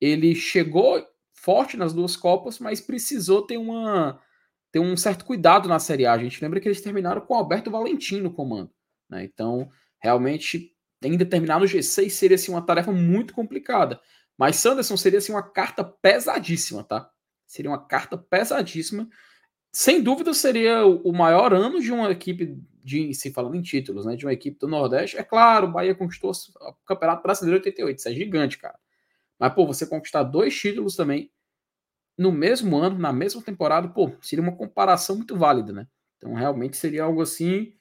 [0.01, 4.19] ele chegou forte nas duas Copas, mas precisou ter uma
[4.73, 6.15] ter um certo cuidado na Série A.
[6.15, 8.71] A gente lembra que eles terminaram com o Alberto Valentim no comando,
[9.09, 9.23] né?
[9.23, 9.69] Então,
[10.01, 14.01] realmente ainda terminar no G6 seria assim, uma tarefa muito complicada.
[14.38, 17.11] Mas Sanderson seria assim, uma carta pesadíssima, tá?
[17.46, 19.09] Seria uma carta pesadíssima.
[19.72, 24.16] Sem dúvida seria o maior ano de uma equipe de se falando em títulos, né,
[24.16, 25.18] de uma equipe do Nordeste.
[25.18, 28.79] É claro, o Bahia conquistou o Campeonato Brasileiro 88, isso é gigante, cara.
[29.38, 31.31] Mas pô, você conquistar dois títulos também
[32.16, 35.87] no mesmo ano, na mesma temporada, pô, seria uma comparação muito válida, né?
[36.16, 37.72] Então realmente seria algo assim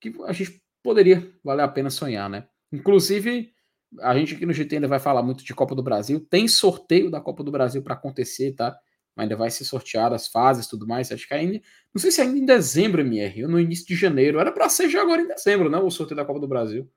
[0.00, 2.48] que a gente poderia valer a pena sonhar, né?
[2.72, 3.51] Inclusive,
[4.00, 6.20] a gente aqui no GT ainda vai falar muito de Copa do Brasil.
[6.20, 8.76] Tem sorteio da Copa do Brasil para acontecer, tá?
[9.14, 11.12] Mas ainda vai ser sorteado as fases e tudo mais.
[11.12, 11.60] Acho que ainda.
[11.94, 14.38] Não sei se ainda em dezembro, MR, ou no início de janeiro.
[14.38, 15.78] Era para ser já agora em dezembro, né?
[15.78, 16.88] O sorteio da Copa do Brasil.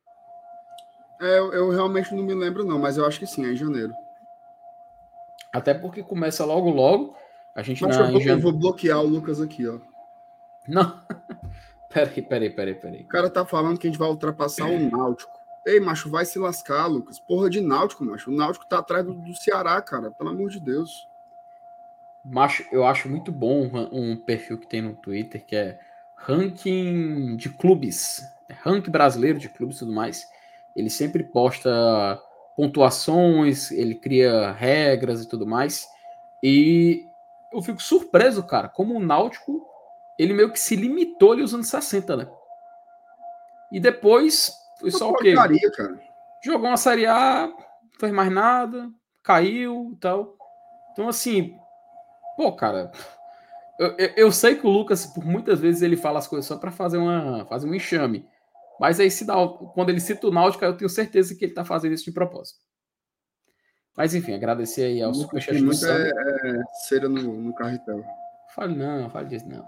[1.21, 3.93] É, eu, realmente não me lembro, não, mas eu acho que sim, é em janeiro.
[5.53, 7.15] Até porque começa logo, logo.
[7.55, 9.79] A gente mas na, eu, vou, eu vou bloquear o Lucas aqui, ó.
[10.67, 11.01] Não.
[11.93, 13.01] peraí, peraí, peraí, peraí.
[13.03, 15.34] O cara tá falando que a gente vai ultrapassar o Náutico.
[15.65, 17.19] Ei, macho, vai se lascar, Lucas.
[17.19, 18.29] Porra de Náutico, macho.
[18.29, 20.11] O Náutico tá atrás do, do Ceará, cara.
[20.11, 21.07] Pelo amor de Deus.
[22.23, 25.79] Macho, eu acho muito bom um perfil que tem no Twitter que é
[26.15, 28.23] ranking de clubes.
[28.47, 30.27] É ranking brasileiro de clubes e tudo mais.
[30.75, 32.21] Ele sempre posta
[32.55, 35.87] pontuações, ele cria regras e tudo mais.
[36.43, 37.07] E
[37.51, 39.65] eu fico surpreso, cara, como o Náutico
[40.17, 42.27] ele meio que se limitou ali usando 60, né?
[43.71, 45.33] E depois foi só o quê?
[45.33, 45.53] Cara.
[46.43, 48.89] Jogou uma Série A, não fez mais nada,
[49.23, 50.37] caiu e tal.
[50.91, 51.55] Então, assim,
[52.37, 52.91] pô, cara,
[53.79, 56.57] eu, eu, eu, sei que o Lucas, por muitas vezes, ele fala as coisas só
[56.57, 58.27] para fazer, uma, fazer um enxame.
[58.79, 59.35] Mas aí, se dá,
[59.73, 62.59] quando ele cita o Náutico, eu tenho certeza que ele tá fazendo isso de propósito.
[63.97, 65.61] Mas enfim, agradecer aí ao Superchat.
[65.61, 68.03] Muito é, é cera no, no carretel.
[68.53, 69.65] Fale não, fale disso não.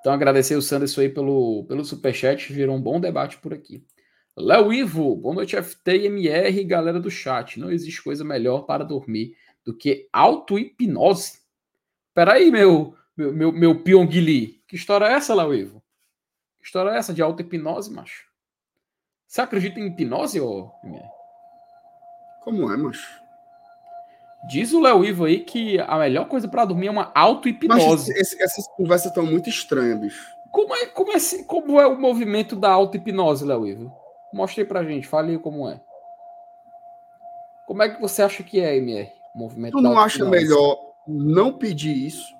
[0.00, 3.84] Então agradecer o Sanderson aí pelo, pelo superchat, virou um bom debate por aqui.
[4.36, 7.60] Léo Ivo, boa noite FT e MR, galera do chat.
[7.60, 11.40] Não existe coisa melhor para dormir do que auto-hipnose.
[12.14, 14.62] Peraí, meu, meu, meu, meu Pyongyi.
[14.66, 15.82] Que história é essa, Léo Ivo?
[16.58, 18.24] Que história é essa de auto-hipnose, macho?
[19.26, 21.08] Você acredita em hipnose, ô MR?
[22.42, 23.20] Como é, macho?
[24.48, 28.18] Diz o Léo Ivo aí que a melhor coisa para dormir é uma auto-hipnose.
[28.18, 30.26] Essas conversas estão muito estranhas, bicho.
[30.50, 34.01] Como é, como é, como é o movimento da auto-hipnose, Léo Ivo?
[34.32, 35.80] Mostre aí pra gente, fale aí como é.
[37.66, 39.10] Como é que você acha que é, MR?
[39.34, 42.34] Movimento tu não acha melhor não pedir isso?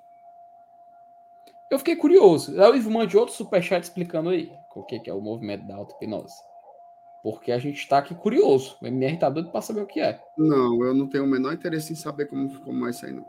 [1.70, 2.54] Eu fiquei curioso.
[2.54, 6.34] O Ivo mande outro superchat explicando aí o que é o movimento da auto-hipnose.
[7.22, 8.76] Porque a gente está aqui curioso.
[8.82, 10.20] O MR tá doido para saber o que é.
[10.36, 13.24] Não, eu não tenho o menor interesse em saber como, como é isso aí, não.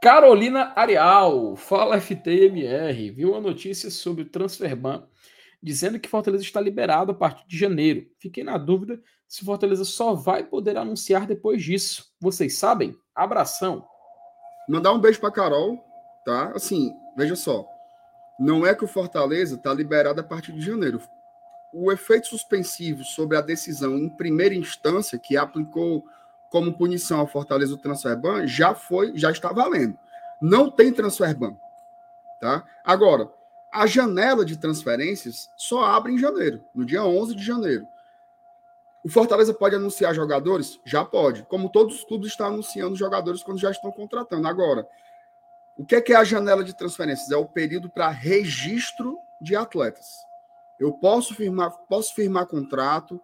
[0.00, 5.06] Carolina Arial, fala FTMR, viu a notícia sobre o Transferban
[5.62, 8.06] dizendo que Fortaleza está liberado a partir de janeiro.
[8.18, 12.12] Fiquei na dúvida se Fortaleza só vai poder anunciar depois disso.
[12.20, 12.94] Vocês sabem?
[13.14, 13.86] Abração.
[14.68, 15.82] Mandar um beijo para Carol,
[16.24, 16.52] tá?
[16.54, 17.66] Assim, veja só.
[18.38, 21.00] Não é que o Fortaleza está liberado a partir de janeiro.
[21.72, 26.04] O efeito suspensivo sobre a decisão em primeira instância, que aplicou
[26.50, 29.96] como punição ao Fortaleza o transfer ban, já foi, já está valendo.
[30.42, 31.56] Não tem transfer ban,
[32.38, 32.64] tá?
[32.84, 33.30] Agora,
[33.72, 37.86] a janela de transferências só abre em janeiro, no dia 11 de janeiro.
[39.02, 40.78] O Fortaleza pode anunciar jogadores?
[40.84, 41.42] Já pode.
[41.44, 44.46] Como todos os clubes estão anunciando jogadores quando já estão contratando.
[44.46, 44.86] Agora,
[45.76, 47.30] o que é, que é a janela de transferências?
[47.30, 50.18] É o período para registro de atletas.
[50.78, 53.20] Eu posso firmar, posso firmar contrato,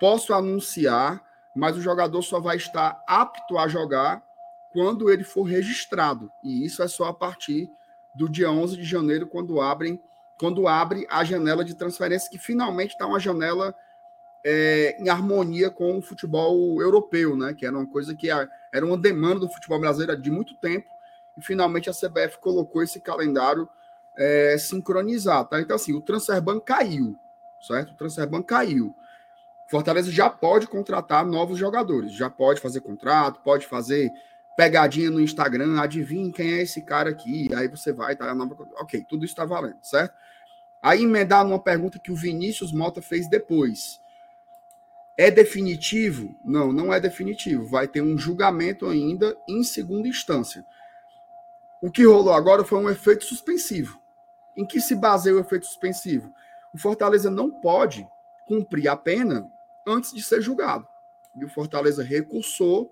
[0.00, 1.22] posso anunciar,
[1.54, 4.22] mas o jogador só vai estar apto a jogar
[4.72, 6.32] quando ele for registrado.
[6.42, 7.70] E isso é só a partir
[8.14, 10.00] do dia 11 de janeiro, quando abrem,
[10.38, 13.74] quando abre a janela de transferência, que finalmente está uma janela
[14.44, 17.54] é, em harmonia com o futebol europeu, né?
[17.54, 20.88] Que era uma coisa que era uma demanda do futebol brasileiro de muito tempo,
[21.36, 23.68] e finalmente a CBF colocou esse calendário
[24.16, 25.60] é, sincronizado, tá?
[25.60, 27.16] Então, assim, o Transferban caiu,
[27.60, 27.92] certo?
[27.92, 28.94] O Transferban caiu.
[29.68, 34.10] Fortaleza já pode contratar novos jogadores, já pode fazer contrato, pode fazer
[34.56, 38.34] pegadinha no Instagram, adivinha quem é esse cara aqui, aí você vai, tá?
[38.34, 38.56] Nova...
[38.76, 40.14] Ok, tudo isso está valendo, certo?
[40.82, 44.00] Aí emendar numa pergunta que o Vinícius Mota fez depois.
[45.16, 46.34] É definitivo?
[46.42, 47.66] Não, não é definitivo.
[47.66, 50.64] Vai ter um julgamento ainda em segunda instância.
[51.82, 54.00] O que rolou agora foi um efeito suspensivo.
[54.56, 56.32] Em que se baseia o efeito suspensivo?
[56.72, 58.08] O Fortaleza não pode
[58.46, 59.50] cumprir a pena
[59.86, 60.86] antes de ser julgado.
[61.36, 62.90] E o Fortaleza recursou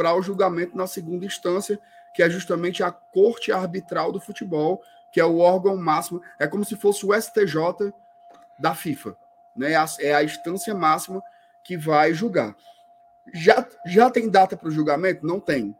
[0.00, 1.78] para o julgamento na segunda instância,
[2.14, 4.82] que é justamente a Corte Arbitral do Futebol,
[5.12, 7.92] que é o órgão máximo, é como se fosse o STJ
[8.58, 9.14] da FIFA,
[9.54, 9.72] né?
[9.98, 11.22] É a instância máxima
[11.62, 12.56] que vai julgar.
[13.34, 15.26] Já, já tem data para o julgamento?
[15.26, 15.76] Não tem.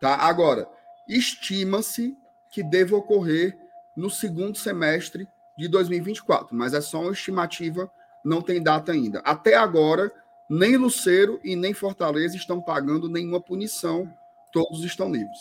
[0.00, 0.16] Tá?
[0.16, 0.68] Agora,
[1.06, 2.18] estima-se
[2.50, 3.56] que deva ocorrer
[3.94, 7.88] no segundo semestre de 2024, mas é só uma estimativa
[8.24, 9.20] não tem data ainda.
[9.20, 10.10] Até agora,
[10.50, 14.12] nem Luceiro e nem Fortaleza estão pagando nenhuma punição,
[14.52, 15.38] todos estão livres.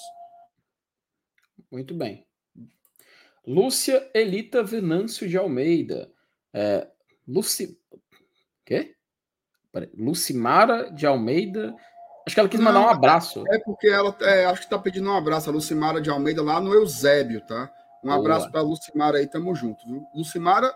[1.72, 2.28] Muito bem.
[3.46, 6.12] Lúcia Elita Venâncio de Almeida.
[6.54, 6.88] É,
[7.28, 7.76] Luci...
[8.64, 8.96] Quê?
[9.98, 11.76] Lucimara de Almeida.
[12.28, 13.44] Acho que ela quis mandar um abraço.
[13.52, 16.62] É porque ela é, acho que está pedindo um abraço, a Lucimara de Almeida, lá
[16.62, 17.74] no Eusébio, tá?
[18.04, 18.20] Um Boa.
[18.20, 20.06] abraço para Lucimara aí, tamo junto, viu?
[20.14, 20.72] Lucimara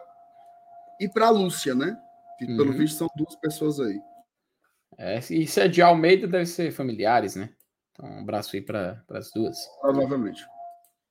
[0.99, 1.99] e para Lúcia, né?
[2.39, 2.57] Que uhum.
[2.57, 4.01] pelo visto são duas pessoas aí.
[4.97, 7.49] É, e se é de Almeida, deve ser familiares, né?
[7.91, 9.57] Então, um abraço aí para as duas.
[9.81, 10.43] Provavelmente.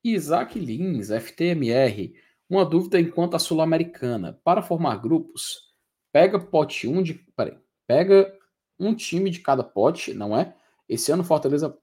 [0.04, 2.14] Isaac Lins, FTMR.
[2.48, 4.38] Uma dúvida enquanto a Sul-Americana.
[4.44, 5.72] Para formar grupos,
[6.12, 7.14] pega pote 1 um de.
[7.36, 7.56] Peraí.
[7.86, 8.32] Pega
[8.78, 10.54] um time de cada pote, não é?
[10.88, 11.76] Esse ano Fortaleza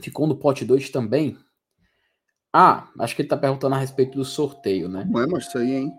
[0.00, 1.38] ficou no pote 2 também.
[2.52, 5.06] Ah, acho que ele está perguntando a respeito do sorteio, né?
[5.08, 5.92] Não é, mas isso aí, hein?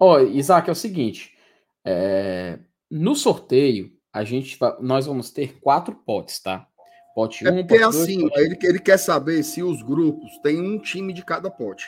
[0.00, 1.36] Ó, oh, Isaac, é o seguinte.
[1.84, 2.58] É,
[2.90, 6.66] no sorteio, a gente vai, nós vamos ter quatro potes, tá?
[7.14, 10.60] Pote 1, é um, pote 2, assim, ele, ele quer saber se os grupos têm
[10.60, 11.86] um time de cada pote.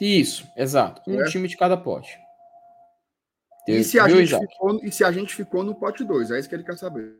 [0.00, 1.02] Isso, exato.
[1.06, 1.24] Um é.
[1.24, 2.18] time de cada pote.
[3.66, 6.30] E se, a gente ficou, e se a gente ficou no pote 2?
[6.30, 7.16] É isso que ele quer saber.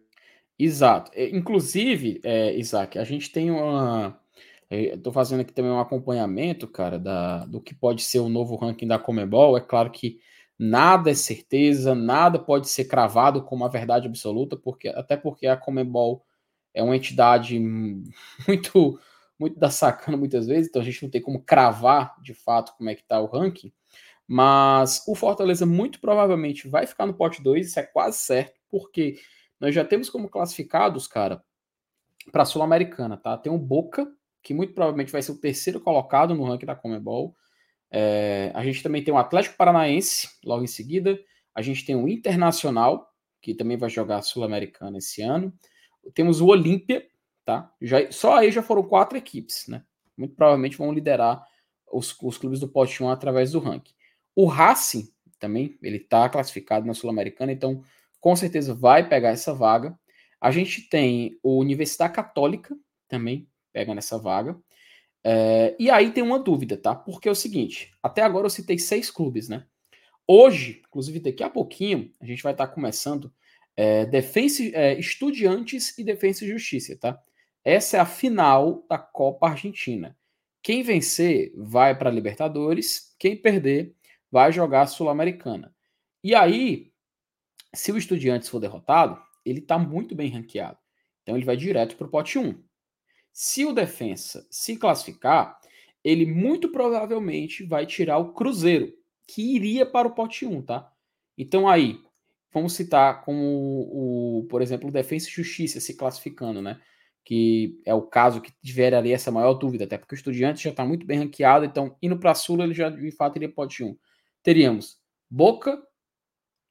[0.58, 1.10] Exato.
[1.14, 4.18] É, inclusive, é, Isaac, a gente tem uma.
[4.70, 8.86] Estou fazendo aqui também um acompanhamento, cara, da, do que pode ser o novo ranking
[8.86, 9.56] da Comebol.
[9.56, 10.20] É claro que
[10.58, 15.56] nada é certeza, nada pode ser cravado como a verdade absoluta, porque até porque a
[15.56, 16.24] Comebol
[16.74, 17.58] é uma entidade
[18.46, 18.98] muito
[19.38, 22.88] muito da sacana muitas vezes, então a gente não tem como cravar de fato como
[22.88, 23.70] é que está o ranking.
[24.26, 29.18] Mas o Fortaleza muito provavelmente vai ficar no pote 2, isso é quase certo, porque
[29.60, 31.42] nós já temos como classificados, cara,
[32.32, 33.36] para a Sul-Americana, tá?
[33.36, 34.10] Tem o Boca,
[34.42, 37.36] que muito provavelmente vai ser o terceiro colocado no ranking da Comebol.
[37.90, 41.18] É, a gente também tem o Atlético Paranaense, logo em seguida.
[41.54, 43.08] A gente tem o Internacional,
[43.40, 45.52] que também vai jogar a Sul-Americana esse ano.
[46.14, 47.06] Temos o Olímpia,
[47.44, 47.72] tá?
[47.80, 49.82] Já, só aí já foram quatro equipes, né?
[50.16, 51.44] Muito provavelmente vão liderar
[51.90, 53.94] os, os clubes do pote 1 através do ranking.
[54.34, 55.08] O Racing
[55.38, 57.82] também, ele está classificado na Sul-Americana, então
[58.20, 59.98] com certeza vai pegar essa vaga.
[60.40, 62.76] A gente tem o Universidade Católica
[63.08, 64.58] também pega nessa vaga.
[65.28, 66.94] É, e aí tem uma dúvida, tá?
[66.94, 69.66] Porque é o seguinte: até agora eu citei seis clubes, né?
[70.24, 73.32] Hoje, inclusive daqui a pouquinho, a gente vai estar começando
[73.76, 77.20] é, Defense, é, Estudiantes e Defensa e Justiça, tá?
[77.64, 80.16] Essa é a final da Copa Argentina.
[80.62, 83.96] Quem vencer vai para a Libertadores, quem perder
[84.30, 85.74] vai jogar a Sul-Americana.
[86.22, 86.92] E aí,
[87.74, 90.78] se o Estudiantes for derrotado, ele está muito bem ranqueado.
[91.24, 92.62] Então ele vai direto para o pote 1.
[93.38, 95.60] Se o defensa se classificar,
[96.02, 98.90] ele muito provavelmente vai tirar o Cruzeiro,
[99.26, 100.90] que iria para o pote 1, tá?
[101.36, 102.00] Então aí,
[102.50, 106.80] vamos citar como o, por exemplo, o Defensa e Justiça se classificando, né?
[107.22, 110.70] Que é o caso que tiver ali essa maior dúvida, até porque o Estudiante já
[110.70, 113.94] está muito bem ranqueado, então indo para Sul ele já de fato iria pote 1.
[114.42, 115.78] Teríamos Boca,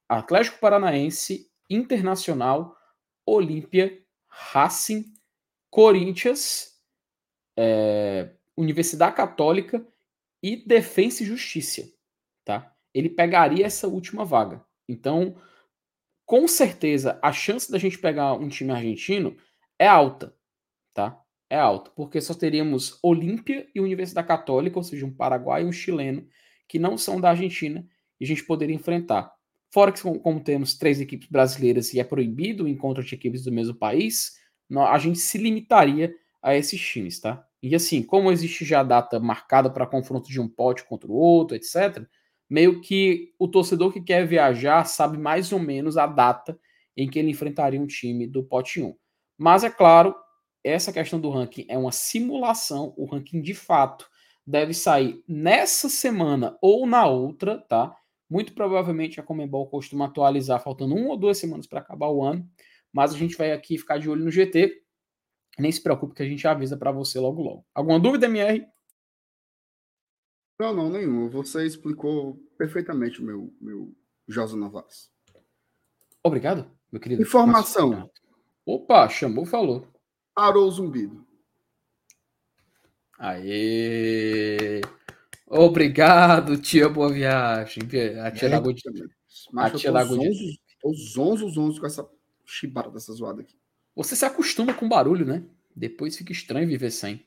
[0.10, 2.76] Atlético Paranaense, Internacional,
[3.24, 5.14] Olímpia, Racing,
[5.76, 6.72] Corinthians,
[7.60, 9.86] é, Universidade Católica
[10.42, 11.84] e Defensa e Justiça,
[12.46, 12.74] tá?
[12.94, 14.64] Ele pegaria essa última vaga.
[14.88, 15.36] Então,
[16.26, 19.36] com certeza, a chance da gente pegar um time argentino
[19.78, 20.34] é alta,
[20.94, 21.22] tá?
[21.50, 25.74] É alta, porque só teríamos Olímpia e Universidade Católica, ou seja, um paraguai e um
[25.74, 26.26] chileno,
[26.70, 27.86] que não são da Argentina,
[28.18, 29.30] e a gente poderia enfrentar.
[29.74, 33.52] Fora que, como temos três equipes brasileiras e é proibido o encontro de equipes do
[33.52, 34.45] mesmo país,
[34.78, 37.46] a gente se limitaria a esses times, tá?
[37.62, 41.16] E assim, como existe já a data marcada para confronto de um pote contra o
[41.16, 42.06] outro, etc.,
[42.50, 46.60] meio que o torcedor que quer viajar sabe mais ou menos a data
[46.96, 48.96] em que ele enfrentaria um time do pote 1.
[49.38, 50.16] Mas é claro,
[50.64, 54.08] essa questão do ranking é uma simulação, o ranking de fato
[54.46, 57.96] deve sair nessa semana ou na outra, tá?
[58.30, 62.48] Muito provavelmente a Comembol costuma atualizar faltando uma ou duas semanas para acabar o ano,
[62.96, 64.82] mas a gente vai aqui ficar de olho no GT.
[65.60, 67.66] Nem se preocupe que a gente avisa para você logo logo.
[67.74, 68.66] Alguma dúvida, MR?
[70.58, 71.30] Não, não, nenhum.
[71.30, 73.94] Você explicou perfeitamente o meu, meu
[74.26, 75.12] Josa Novaes.
[76.24, 77.22] Obrigado, meu querido.
[77.22, 78.10] Informação.
[78.66, 79.86] Opa, chamou, falou.
[80.34, 81.28] Parou o zumbido.
[83.20, 84.80] Aê!
[85.46, 87.84] Obrigado, tia Boa Viagem.
[88.24, 88.82] A tia é, da Good.
[89.58, 90.62] A tia da Good.
[90.80, 92.15] Tô zonzo, zonzo com essa
[92.46, 93.58] chibara dessa zoada aqui.
[93.96, 95.44] Você se acostuma com barulho, né?
[95.76, 97.26] Depois fica estranho viver sem.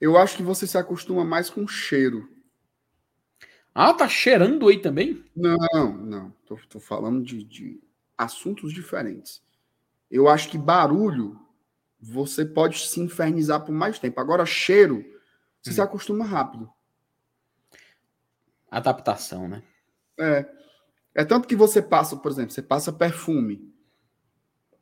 [0.00, 2.28] Eu acho que você se acostuma mais com cheiro.
[3.74, 5.24] Ah, tá cheirando aí também?
[5.34, 6.30] Não, não.
[6.46, 7.82] Tô, tô falando de, de
[8.16, 9.42] assuntos diferentes.
[10.10, 11.40] Eu acho que barulho
[12.00, 14.20] você pode se infernizar por mais tempo.
[14.20, 15.04] Agora, cheiro,
[15.60, 15.74] você hum.
[15.74, 16.70] se acostuma rápido.
[18.70, 19.62] Adaptação, né?
[20.18, 20.48] É.
[21.14, 23.73] É tanto que você passa, por exemplo, você passa perfume.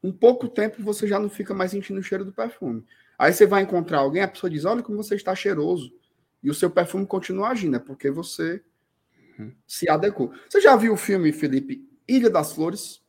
[0.03, 2.85] Um pouco tempo você já não fica mais sentindo o cheiro do perfume.
[3.19, 5.93] Aí você vai encontrar alguém, a pessoa diz: Olha como você está cheiroso.
[6.43, 8.61] E o seu perfume continua agindo, é porque você
[9.39, 9.53] uhum.
[9.67, 10.33] se adequou.
[10.49, 13.01] Você já viu o filme, Felipe, Ilha das Flores?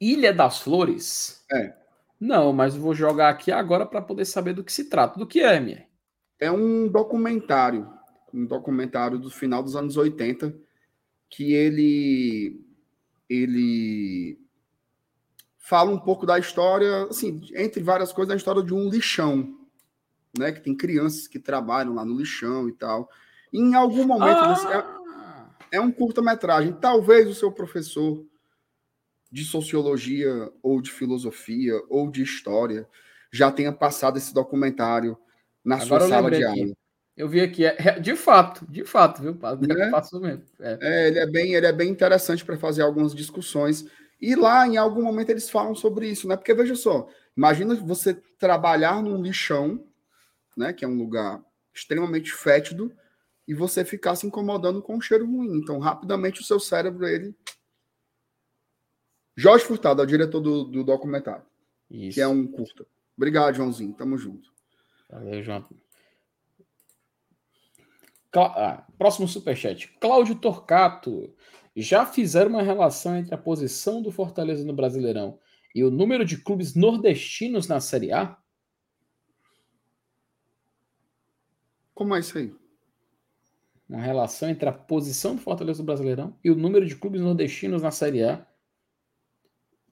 [0.00, 1.44] Ilha das Flores?
[1.52, 1.76] É.
[2.18, 5.20] Não, mas vou jogar aqui agora para poder saber do que se trata.
[5.20, 5.86] Do que é, Mier?
[6.40, 7.96] É um documentário
[8.32, 10.54] um documentário do final dos anos 80,
[11.28, 12.60] que ele
[13.28, 14.38] ele
[15.68, 19.54] fala um pouco da história, assim, entre várias coisas, da história de um lixão,
[20.38, 20.50] né?
[20.50, 23.10] Que tem crianças que trabalham lá no lixão e tal.
[23.52, 25.50] E em algum momento é, ah!
[25.70, 26.72] é, é um curta-metragem.
[26.72, 28.24] Talvez o seu professor
[29.30, 32.88] de sociologia ou de filosofia ou de história
[33.30, 35.18] já tenha passado esse documentário
[35.62, 36.72] na Agora sua sala de aula.
[37.14, 39.38] Eu vi aqui, é, de fato, de fato, viu?
[39.76, 39.90] É?
[39.90, 40.44] Passou mesmo.
[40.60, 40.78] É.
[40.80, 41.08] é.
[41.08, 43.84] ele, é bem, ele é bem interessante para fazer algumas discussões.
[44.20, 46.36] E lá, em algum momento, eles falam sobre isso, né?
[46.36, 49.86] Porque veja só, imagina você trabalhar num lixão,
[50.56, 50.72] né?
[50.72, 51.42] Que é um lugar
[51.72, 52.92] extremamente fétido,
[53.46, 55.56] e você ficar se incomodando com um cheiro ruim.
[55.56, 57.34] Então, rapidamente, o seu cérebro, ele.
[59.34, 61.46] Jorge Furtado é o diretor do, do documentário,
[61.90, 62.16] isso.
[62.16, 62.84] que é um curta.
[63.16, 63.94] Obrigado, Joãozinho.
[63.94, 64.52] Tamo junto.
[65.08, 65.64] Valeu, João.
[68.34, 69.88] Ah, próximo superchat.
[70.00, 71.34] Cláudio Torcato.
[71.80, 75.38] Já fizeram uma relação entre a posição do Fortaleza no Brasileirão
[75.74, 78.36] e o número de clubes nordestinos na Série A?
[81.94, 82.52] Como é isso aí?
[83.88, 87.80] Uma relação entre a posição do Fortaleza no Brasileirão e o número de clubes nordestinos
[87.80, 88.44] na Série A.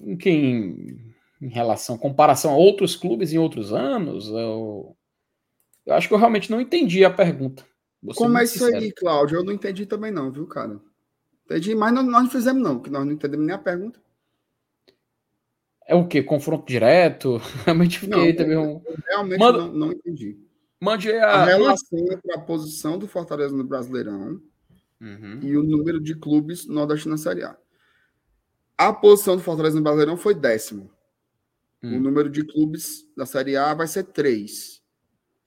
[0.01, 4.97] Em quem em relação, comparação a outros clubes em outros anos, eu,
[5.85, 7.65] eu acho que eu realmente não entendi a pergunta.
[8.17, 9.39] Como é isso aí, Cláudio?
[9.39, 10.81] Eu não entendi também não, viu, cara?
[11.47, 14.01] Entendi, mas nós não fizemos não, que nós não entendemos nem a pergunta.
[15.87, 16.23] É o quê?
[16.23, 17.37] Confronto direto?
[17.65, 18.83] Realmente fiquei não, também um...
[19.07, 19.59] Realmente Manda...
[19.59, 20.37] não, não entendi.
[20.81, 21.29] Mande a...
[21.29, 24.43] a relação entre a posição do Fortaleza no Brasileirão
[25.01, 25.41] uhum.
[25.41, 27.57] e o número de clubes nordestinos na Série A.
[28.77, 30.91] A posição do Fortaleza no Brasileirão foi décimo.
[31.83, 31.97] Hum.
[31.97, 34.83] O número de clubes da Série A vai ser três.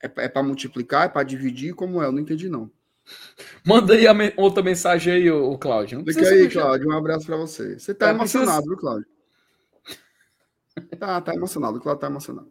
[0.01, 1.75] É, é para multiplicar, é para dividir?
[1.75, 2.05] Como é?
[2.05, 2.71] Eu não entendi, não.
[3.65, 6.03] Manda aí me outra mensagem aí, o Cláudio.
[6.05, 6.89] Fica aí, Cláudio.
[6.89, 7.77] Um abraço para você.
[7.77, 8.69] Você tá é, emocionado, precisa...
[8.69, 9.07] viu, Cláudio?
[10.97, 11.77] Tá, tá emocionado.
[11.77, 12.49] O Cláudio tá emocionado.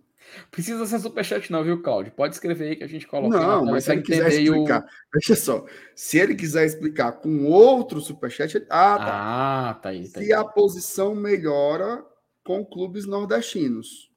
[0.51, 2.13] Precisa ser superchat, não, viu, Cláudio?
[2.13, 3.39] Pode escrever aí que a gente coloca.
[3.39, 4.83] Não, mas se ele quiser explicar.
[4.83, 5.13] O...
[5.13, 5.65] Deixa só.
[5.95, 8.57] Se ele quiser explicar com outro superchat.
[8.57, 8.67] Ele...
[8.69, 9.71] Ah, tá.
[9.71, 10.09] Ah, tá aí.
[10.09, 12.05] Tá se a posição melhora
[12.45, 14.08] com clubes nordestinos.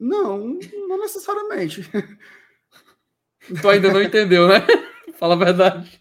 [0.00, 1.82] Não, não necessariamente.
[3.60, 4.60] Tu ainda não entendeu, né?
[5.18, 6.00] Fala a verdade.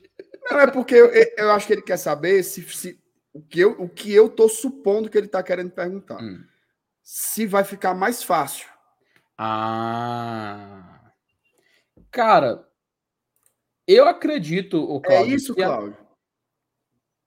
[0.49, 2.97] Não, é porque eu, eu acho que ele quer saber se, se
[3.33, 6.21] o que eu, o que eu tô supondo que ele está querendo perguntar.
[6.21, 6.41] Hum.
[7.03, 8.69] Se vai ficar mais fácil.
[9.37, 11.11] Ah.
[12.09, 12.65] Cara,
[13.85, 15.31] eu acredito, o Cláudio.
[15.33, 15.97] É isso, Cláudio.
[15.99, 16.09] A,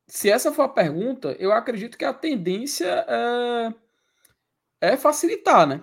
[0.09, 5.83] se essa for a pergunta, eu acredito que a tendência é, é facilitar, né?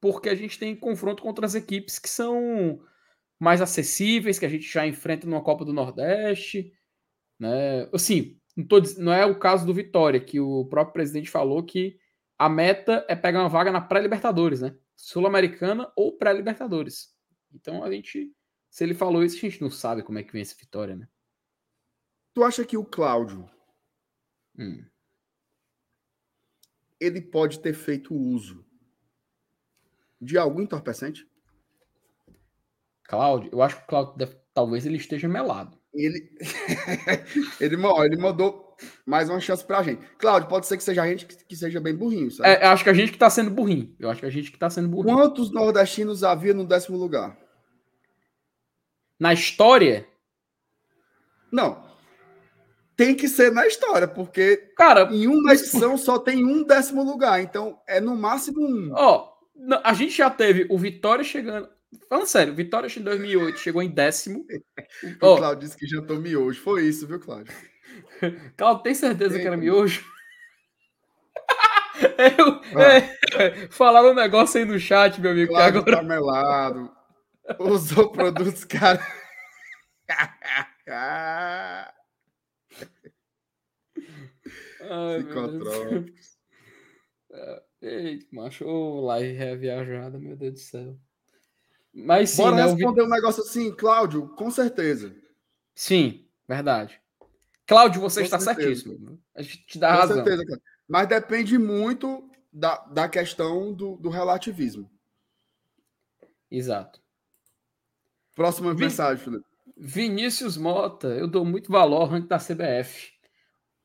[0.00, 2.80] Porque a gente tem confronto com outras equipes que são
[3.38, 6.72] mais acessíveis, que a gente já enfrenta numa Copa do Nordeste,
[7.38, 7.88] né?
[7.92, 11.98] Assim, não, tô, não é o caso do Vitória, que o próprio presidente falou que
[12.38, 14.76] a meta é pegar uma vaga na pré-Libertadores, né?
[14.96, 17.14] Sul-Americana ou pré-Libertadores.
[17.52, 18.32] Então a gente,
[18.70, 21.08] se ele falou isso, a gente não sabe como é que vem essa vitória, né?
[22.34, 23.50] Tu acha que o Cláudio
[24.56, 24.84] hum.
[27.00, 28.64] ele pode ter feito uso
[30.20, 31.26] de algum entorpecente?
[33.04, 36.30] Cláudio, eu acho que o Cláudio talvez ele esteja melado ele,
[37.60, 40.02] ele, ele mandou mais uma chance pra gente.
[40.18, 42.48] Cláudio, pode ser que seja a gente que, que seja bem burrinho, sabe?
[42.48, 43.94] É, acho que a gente que tá sendo burrinho.
[43.98, 45.16] Eu acho que a gente que tá sendo burrinho.
[45.16, 47.36] Quantos nordestinos havia no décimo lugar?
[49.18, 50.06] Na história?
[51.52, 51.90] Não.
[52.96, 57.42] Tem que ser na história, porque cara, em uma edição só tem um décimo lugar.
[57.42, 58.92] Então é no máximo um.
[58.92, 59.29] Ó,
[59.82, 61.68] a gente já teve o Vitória chegando.
[62.08, 64.46] Falando sério, Vitória em 2008 chegou em décimo.
[65.20, 65.36] o oh.
[65.36, 66.60] Claudio disse que jantou miojo.
[66.60, 67.52] Foi isso, viu, Cláudio?
[68.56, 70.04] Cláudio, tem certeza tem, que era miojo?
[72.38, 73.42] Eu, ah.
[73.42, 75.52] é, falaram um negócio aí no chat, meu amigo.
[75.52, 75.96] Cláudio que agora...
[75.96, 76.90] tá melado.
[77.58, 79.04] Usou produtos caros.
[85.18, 86.38] Psicotrópicos.
[87.82, 90.98] Eita, macho, oh, live reviajada, meu Deus do céu.
[91.92, 93.06] Mas sim, Bora né, responder vi...
[93.06, 95.14] um negócio assim, Cláudio, com certeza.
[95.74, 97.00] Sim, verdade.
[97.66, 98.82] Cláudio, você com está certeza.
[98.82, 99.20] certíssimo.
[99.34, 100.16] A gente te dá com razão.
[100.16, 100.60] certeza, cara.
[100.88, 104.90] Mas depende muito da, da questão do, do relativismo.
[106.50, 107.00] Exato.
[108.34, 108.84] Próxima Vin...
[108.84, 109.44] mensagem, Felipe.
[109.76, 113.12] Vinícius Mota, eu dou muito valor ao ranking da CBF.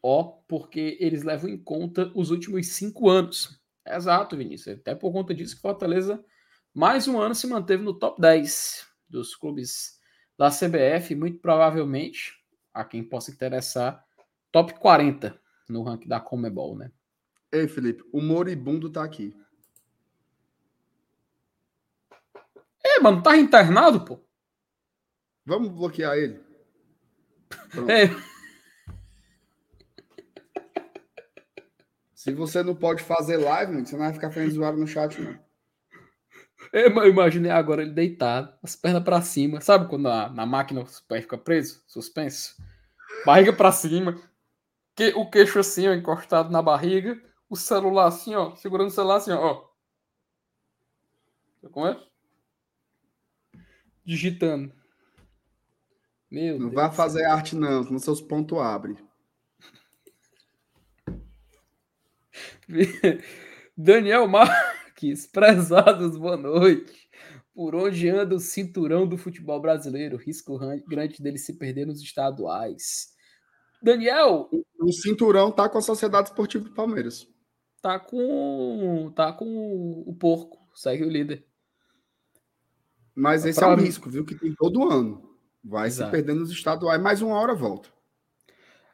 [0.04, 3.60] Ó, porque eles levam em conta os últimos cinco anos.
[3.86, 4.80] Exato, Vinícius.
[4.80, 6.24] Até por conta disso que Fortaleza
[6.74, 10.00] mais um ano se manteve no top 10 dos clubes
[10.38, 12.34] da CBF, muito provavelmente,
[12.74, 14.04] a quem possa interessar,
[14.52, 16.92] top 40 no ranking da Comebol, né?
[17.52, 19.34] Ei, Felipe, o moribundo tá aqui.
[22.84, 24.20] É, mano, tá internado, pô.
[25.46, 26.44] Vamos bloquear ele.
[27.72, 27.90] Pronto.
[27.90, 28.35] É.
[32.26, 35.38] Se você não pode fazer live, você não vai ficar fazendo zoado no chat, não.
[36.74, 39.62] Eu imaginei agora ele deitado, as pernas para cima.
[39.62, 42.56] Sabe quando a, na máquina o pé fica preso, suspenso?
[43.28, 44.20] Barriga para cima,
[44.96, 49.18] que, o queixo assim, ó, encostado na barriga, o celular assim, ó, segurando o celular
[49.18, 49.64] assim, ó.
[51.72, 52.04] Como é?
[54.04, 54.74] Digitando.
[56.32, 58.98] Meu não Deus vai fazer arte, não, senão seus pontos abrem.
[63.78, 64.76] Daniel Mar.
[64.96, 67.10] Marques, prezados, boa noite.
[67.54, 70.18] Por onde anda o cinturão do futebol brasileiro?
[70.18, 73.14] Risco grande dele se perder nos estaduais.
[73.82, 74.50] Daniel.
[74.80, 77.28] O cinturão tá com a Sociedade Esportiva do Palmeiras.
[77.82, 79.12] Tá com.
[79.16, 80.60] Tá com o porco.
[80.74, 81.46] Segue o líder.
[83.14, 83.70] Mas esse pra...
[83.70, 84.26] é um risco, viu?
[84.26, 85.38] Que tem todo ano.
[85.64, 86.10] Vai Exato.
[86.10, 87.90] se perder nos estaduais, mais uma hora volta.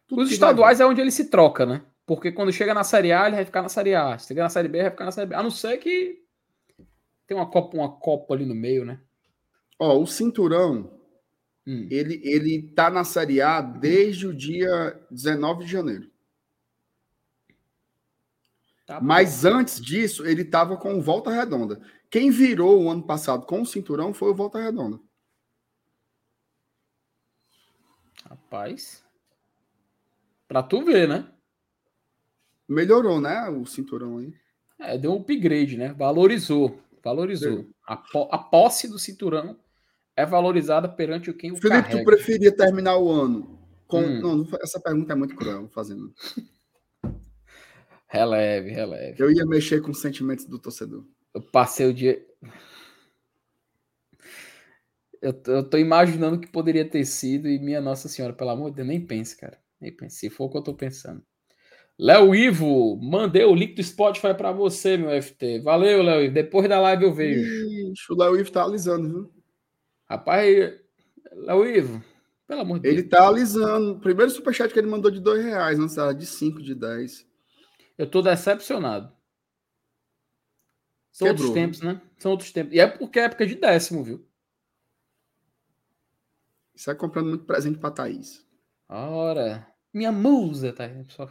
[0.07, 1.83] Tudo Os estaduais é onde ele se troca, né?
[2.13, 4.17] Porque quando chega na Série A, ele vai ficar na Série A.
[4.17, 5.33] Se chega na Série B, ele vai ficar na Série B.
[5.33, 6.21] A não ser que
[7.25, 8.99] tem uma Copa, uma Copa ali no meio, né?
[9.79, 10.99] Ó, o Cinturão,
[11.65, 11.87] hum.
[11.89, 16.11] ele, ele tá na Série A desde o dia 19 de janeiro.
[18.85, 21.79] Tá Mas antes disso, ele tava com o Volta Redonda.
[22.09, 24.99] Quem virou o ano passado com o Cinturão foi o Volta Redonda.
[28.25, 29.01] Rapaz.
[30.45, 31.31] Pra tu ver, né?
[32.71, 33.49] Melhorou, né?
[33.49, 34.33] O cinturão aí.
[34.79, 35.93] É, deu um upgrade, né?
[35.93, 36.81] Valorizou.
[37.03, 37.67] Valorizou.
[37.85, 39.59] A, po a, posse do cinturão
[40.15, 41.99] é valorizada perante o quem o Felipe, carrega.
[41.99, 43.99] tu preferia terminar o ano com.
[43.99, 44.21] Hum.
[44.21, 46.13] Não, essa pergunta é muito cruel, fazendo.
[48.07, 49.23] Releve, releve.
[49.23, 51.05] Eu ia mexer com os sentimentos do torcedor.
[51.33, 52.21] Eu passei o dia.
[55.21, 58.75] Eu, eu tô imaginando que poderia ter sido e minha Nossa Senhora, pelo amor de
[58.77, 59.57] Deus, nem pense, cara.
[59.79, 60.17] Nem pense.
[60.17, 61.23] Se for o que eu tô pensando.
[61.99, 65.59] Léo Ivo, mandei o link do Spotify para você, meu FT.
[65.59, 66.33] Valeu, Léo Ivo.
[66.33, 67.91] Depois da live eu vejo.
[67.91, 69.33] Ixi, o Léo Ivo tá alisando, viu?
[70.09, 70.81] Rapaz,
[71.31, 72.03] Léo Ivo,
[72.47, 72.97] pelo amor de Deus.
[72.97, 73.99] Ele tá alisando.
[73.99, 76.19] Primeiro superchat que ele mandou de dois reais, não sabe?
[76.19, 77.25] De cinco, de dez.
[77.97, 79.13] Eu tô decepcionado.
[81.11, 81.47] São Quebrou.
[81.47, 82.01] outros tempos, né?
[82.17, 82.73] São outros tempos.
[82.73, 84.25] E é porque é época de décimo, viu?
[86.75, 88.43] Sai comprando muito presente pra Thaís.
[88.89, 91.29] Ora, minha musa, tá aí, pessoal.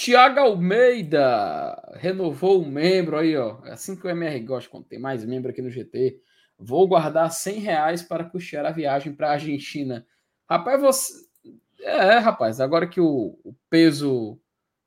[0.00, 3.58] Tiago Almeida renovou um membro aí, ó.
[3.66, 6.18] É assim que o MR gosta, quando tem mais membro aqui no GT.
[6.58, 10.06] Vou guardar 100 reais para custear a viagem para a Argentina.
[10.48, 11.12] Rapaz, você.
[11.80, 14.40] É, rapaz, agora que o, o peso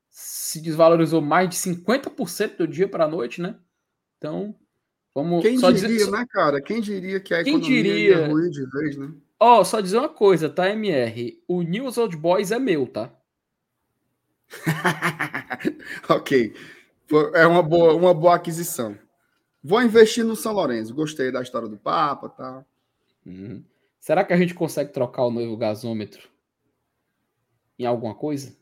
[0.10, 3.56] se desvalorizou mais de 50% do dia para a noite, né?
[4.18, 4.56] Então,
[5.14, 5.44] vamos.
[5.44, 6.10] Quem só diria, dizer...
[6.10, 6.60] né, cara?
[6.60, 8.16] Quem diria que a Quem economia diria...
[8.18, 9.14] ia ruim de vez, né?
[9.40, 11.40] Ó, oh, só dizer uma coisa, tá, MR?
[11.48, 13.16] O News Old Boys é meu, tá?
[16.10, 16.54] ok.
[17.34, 18.98] É uma boa, uma boa aquisição.
[19.64, 20.94] Vou investir no São Lourenço.
[20.94, 22.66] Gostei da história do Papa, tá?
[23.26, 23.64] Uhum.
[24.00, 26.30] Será que a gente consegue trocar o novo gasômetro
[27.80, 28.56] em alguma coisa?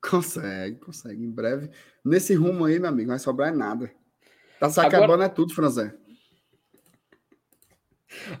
[0.00, 1.22] Consegue, consegue.
[1.22, 1.70] Em breve.
[2.04, 3.92] Nesse rumo aí, meu amigo, não vai sobrar nada.
[4.58, 5.24] Tá se acabando agora...
[5.24, 5.94] é tudo, Franzé.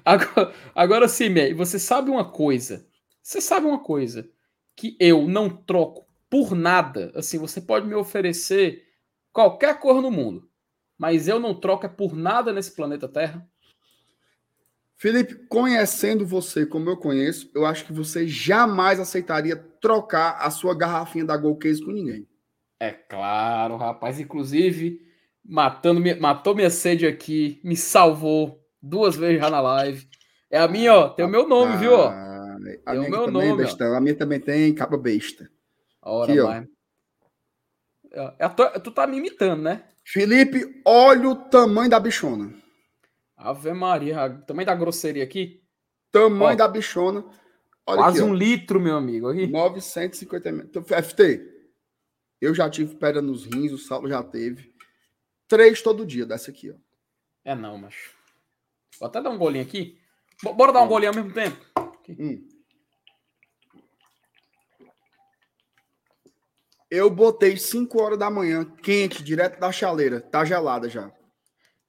[0.04, 2.84] Agora, agora sim, você sabe uma coisa.
[3.22, 4.28] Você sabe uma coisa.
[4.74, 7.12] Que eu não troco por nada.
[7.14, 8.84] Assim, você pode me oferecer
[9.32, 10.48] qualquer cor no mundo.
[10.96, 13.46] Mas eu não troco é por nada nesse planeta Terra.
[14.96, 20.76] Felipe, conhecendo você como eu conheço, eu acho que você jamais aceitaria trocar a sua
[20.76, 22.28] garrafinha da Gold Case com ninguém.
[22.78, 24.20] É claro, rapaz.
[24.20, 25.00] Inclusive,
[25.42, 30.06] matando, matou minha sede aqui, me salvou duas vezes já na live.
[30.50, 31.08] É a minha, ó.
[31.08, 31.94] Tem o meu nome, viu?
[31.94, 32.12] Ó.
[32.84, 33.56] Tem o meu nome.
[33.56, 35.50] Besta, a minha também tem capa besta.
[36.02, 36.52] Ora, aqui, ó.
[38.12, 39.84] É, é, tu tá me imitando, né?
[40.04, 42.52] Felipe, olha o tamanho da bichona.
[43.36, 45.62] Ave Maria, tamanho da grosseria aqui.
[46.10, 47.24] Tamanho Ó, da bichona.
[47.86, 48.34] Olha quase aqui, um ó.
[48.34, 49.28] litro, meu amigo.
[49.28, 49.46] Aqui.
[49.46, 50.70] 950 ml.
[51.02, 51.40] FT,
[52.40, 54.74] eu já tive pedra nos rins, o Saulo já teve.
[55.46, 56.74] Três todo dia dessa aqui, ó.
[57.44, 58.14] É não, macho.
[58.98, 59.98] Vou até dar um golinho aqui.
[60.42, 61.58] Bora dar um golinho ao mesmo tempo.
[62.08, 62.46] Hum.
[66.90, 70.20] Eu botei 5 horas da manhã, quente, direto da chaleira.
[70.20, 71.12] Tá gelada já.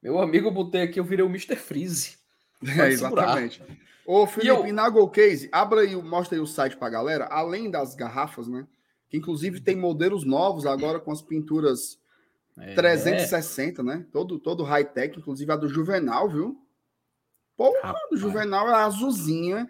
[0.01, 1.55] Meu amigo, eu botei aqui, eu virei o Mr.
[1.55, 2.19] Freeze.
[2.79, 3.59] É, exatamente.
[4.05, 4.71] Ô, Felipe, eu...
[4.71, 8.67] na Go Case, abra aí, mostra aí o site pra galera, além das garrafas, né?
[9.09, 11.99] Que inclusive tem modelos novos agora com as pinturas
[12.59, 12.75] é.
[12.75, 14.05] 360, né?
[14.11, 16.55] Todo, todo high-tech, inclusive a do Juvenal, viu?
[17.57, 18.09] Porra, Rapaz.
[18.11, 19.67] do Juvenal é azulzinha,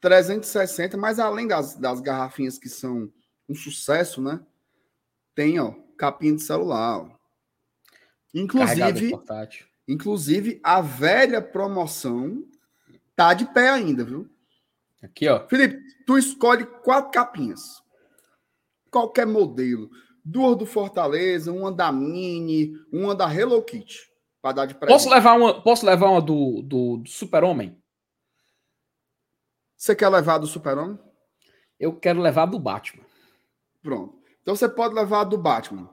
[0.00, 3.12] 360, mas além das, das garrafinhas que são
[3.48, 4.40] um sucesso, né?
[5.34, 7.20] Tem, ó, capinha de celular, ó.
[8.32, 9.12] Inclusive,
[9.88, 12.44] inclusive a velha promoção
[13.16, 14.30] tá de pé ainda, viu?
[15.02, 15.46] Aqui, ó.
[15.48, 17.82] Felipe, tu escolhe quatro capinhas.
[18.90, 19.90] Qualquer modelo.
[20.24, 24.10] Duas do Fortaleza, uma da Mini, uma da Hello Kitty.
[24.42, 24.96] Para dar de presente.
[24.96, 27.76] Posso levar uma, posso levar uma do, do, do Super-Homem?
[29.76, 30.98] Você quer levar do Super-Homem?
[31.78, 33.04] Eu quero levar do Batman.
[33.82, 34.19] Pronto.
[34.42, 35.88] Então você pode levar a do Batman.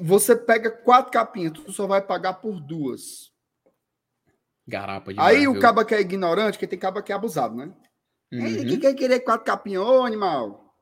[0.00, 3.32] Você pega quatro capinhas, tu só vai pagar por duas.
[4.66, 7.72] Garapa demais, Aí o caba que é ignorante, que tem caba que é abusado, né?
[8.32, 8.46] Uhum.
[8.46, 10.74] Ele que quer querer quatro capinhas, ô animal.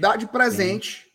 [0.00, 1.10] Dá de presente.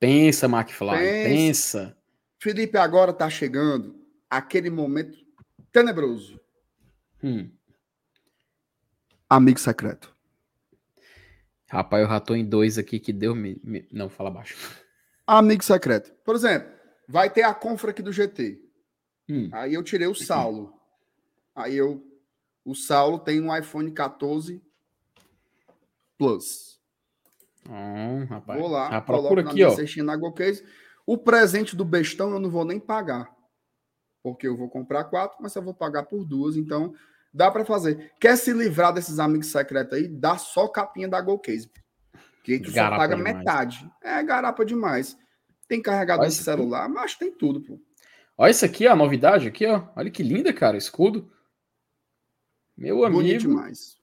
[0.00, 1.28] Pensa, McFly, pensa.
[1.28, 1.96] pensa.
[2.40, 3.94] Felipe, agora tá chegando
[4.28, 5.16] aquele momento
[5.70, 6.40] tenebroso.
[7.22, 7.50] Hum.
[9.28, 10.11] Amigo secreto.
[11.72, 13.34] Rapaz, eu já tô em dois aqui que deu.
[13.34, 13.88] Me, me...
[13.90, 14.54] Não, fala baixo.
[15.26, 16.12] Amigo secreto.
[16.22, 16.70] Por exemplo,
[17.08, 18.60] vai ter a confra aqui do GT.
[19.26, 19.48] Hum.
[19.50, 20.74] Aí eu tirei o Saulo.
[21.54, 22.06] Aí eu.
[22.62, 24.62] O Saulo tem um iPhone 14
[26.18, 26.78] Plus.
[27.66, 28.60] Hum, rapaz.
[28.60, 29.74] Vou lá, ah, coloco aqui, ó.
[30.04, 30.62] na GoCase.
[31.06, 33.34] O presente do bestão eu não vou nem pagar.
[34.22, 36.54] Porque eu vou comprar quatro, mas eu vou pagar por duas.
[36.54, 36.92] Então,
[37.32, 38.12] Dá para fazer.
[38.20, 40.06] Quer se livrar desses amigos secretos aí?
[40.06, 41.70] Dá só capinha da Golcase.
[42.44, 43.36] Que tu garapa só paga demais.
[43.36, 43.90] metade.
[44.02, 45.16] É garapa demais.
[45.66, 46.92] Tem carregador de celular, aqui.
[46.92, 47.80] mas tem tudo, pô.
[48.36, 49.84] Olha isso aqui, a novidade aqui, ó.
[49.96, 51.30] Olha que linda, cara, escudo.
[52.76, 53.22] Meu amigo.
[53.22, 53.96] Bonito demais.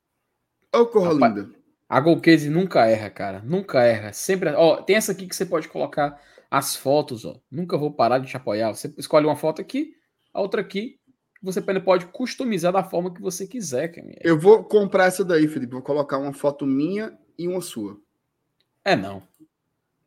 [0.74, 1.50] Ô, corra linda.
[1.88, 3.42] A Golcase nunca erra, cara.
[3.44, 4.14] Nunca erra.
[4.14, 4.52] Sempre.
[4.52, 7.40] Ó, tem essa aqui que você pode colocar as fotos, ó.
[7.52, 8.74] Nunca vou parar de te apoiar.
[8.74, 9.96] Você escolhe uma foto aqui,
[10.34, 10.99] a outra aqui.
[11.42, 13.94] Você pode customizar da forma que você quiser.
[14.22, 15.74] Eu vou comprar essa daí, Felipe.
[15.74, 17.98] Vou colocar uma foto minha e uma sua.
[18.84, 19.24] É, não.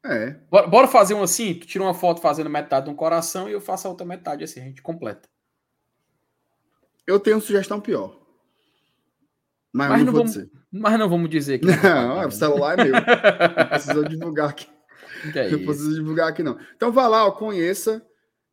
[0.05, 0.37] É.
[0.51, 1.55] Bora, bora fazer um assim?
[1.55, 4.45] Tu tira uma foto fazendo metade de um coração e eu faço a outra metade
[4.45, 5.29] assim, a gente completa.
[7.07, 8.21] Eu tenho uma sugestão pior.
[9.73, 10.51] Mas, mas não, vamos, dizer.
[10.71, 11.65] Mas não vamos dizer que.
[11.83, 12.93] Não, é, o celular é meu.
[12.93, 14.67] Não precisa divulgar aqui.
[15.37, 16.59] É não precisa divulgar aqui, não.
[16.75, 18.05] Então vá lá, ó, conheça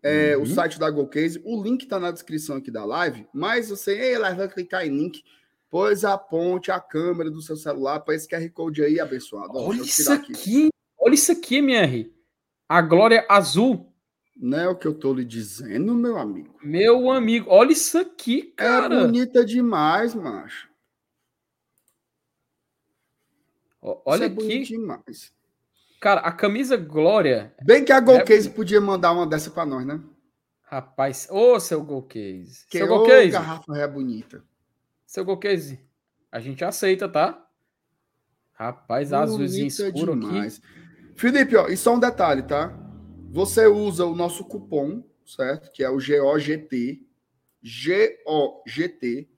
[0.02, 0.44] é, uhum.
[0.44, 1.42] o site da GoCase.
[1.44, 5.24] O link está na descrição aqui da live, mas você ei, vai clicar em link,
[5.70, 9.58] pois aponte a câmera do seu celular para esse QR Code aí, abençoado.
[9.58, 10.34] Ó, Olha isso aqui.
[10.34, 10.70] aqui.
[10.98, 12.14] Olha isso aqui, MR.
[12.68, 13.94] A glória azul.
[14.36, 16.56] Não é o que eu tô lhe dizendo, meu amigo.
[16.64, 18.96] Meu amigo, olha isso aqui, é cara.
[18.96, 20.70] É bonita demais, macho.
[23.82, 24.64] Olha Isso é aqui.
[24.64, 25.34] demais.
[26.00, 27.54] Cara, a camisa Glória.
[27.64, 28.52] Bem que a Golcase é...
[28.52, 30.00] podia mandar uma dessa para nós, né?
[30.64, 32.66] Rapaz, ô seu Golcase.
[32.70, 33.32] Que seu Golcase.
[33.32, 34.44] garrafa é bonita.
[35.06, 35.80] Seu Golcase,
[36.32, 37.46] a gente aceita, tá?
[38.54, 40.58] Rapaz, azulzinho escuro demais.
[40.58, 41.20] aqui.
[41.20, 42.74] Felipe, ó, e só um detalhe, tá?
[43.32, 45.72] Você usa o nosso cupom, certo?
[45.72, 47.06] Que é o GOGT.
[47.62, 49.30] GOGT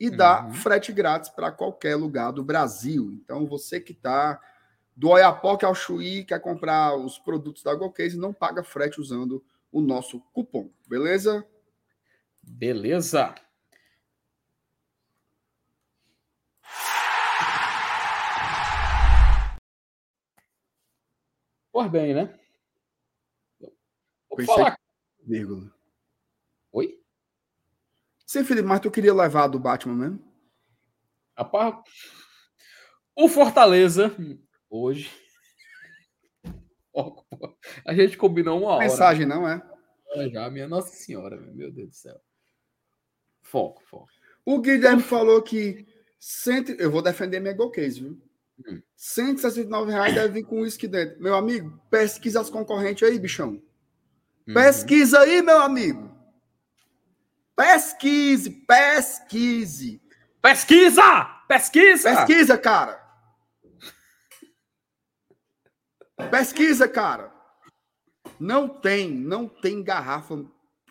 [0.00, 0.52] e dá uhum.
[0.52, 3.12] frete grátis para qualquer lugar do Brasil.
[3.12, 4.40] Então, você que está
[4.94, 9.80] do Oiapoque ao Chuí, quer comprar os produtos da Golcase, não paga frete usando o
[9.80, 11.46] nosso cupom, beleza?
[12.42, 13.34] Beleza.
[21.72, 22.38] Por bem, né?
[24.28, 24.78] Vou falar...
[25.24, 25.72] Vírgula.
[26.72, 27.00] Oi?
[28.26, 30.32] Sim, Felipe, mas tu queria levar do Batman mesmo?
[31.36, 31.76] Rapaz,
[33.16, 34.14] o Fortaleza,
[34.72, 35.10] hoje.
[37.86, 38.84] A gente combinou uma hora.
[38.84, 39.62] Mensagem, não é?
[40.30, 42.20] Já, minha Nossa Senhora, meu Deus do céu.
[43.42, 44.08] Foco, foco.
[44.44, 45.86] O Guilherme falou que.
[46.18, 46.72] Cento...
[46.72, 48.20] Eu vou defender minha Go Case, viu?
[48.66, 48.80] Hum.
[48.96, 51.20] 169 reais deve vir com uísque dentro.
[51.20, 53.60] Meu amigo, pesquisa as concorrentes aí, bichão.
[54.46, 54.54] Uhum.
[54.54, 56.10] Pesquisa aí, meu amigo.
[57.56, 60.00] Pesquise, pesquise.
[60.40, 61.24] Pesquisa!
[61.48, 62.16] Pesquisa!
[62.16, 63.01] Pesquisa, cara.
[66.30, 67.32] Pesquisa, cara.
[68.38, 70.44] Não tem, não tem garrafa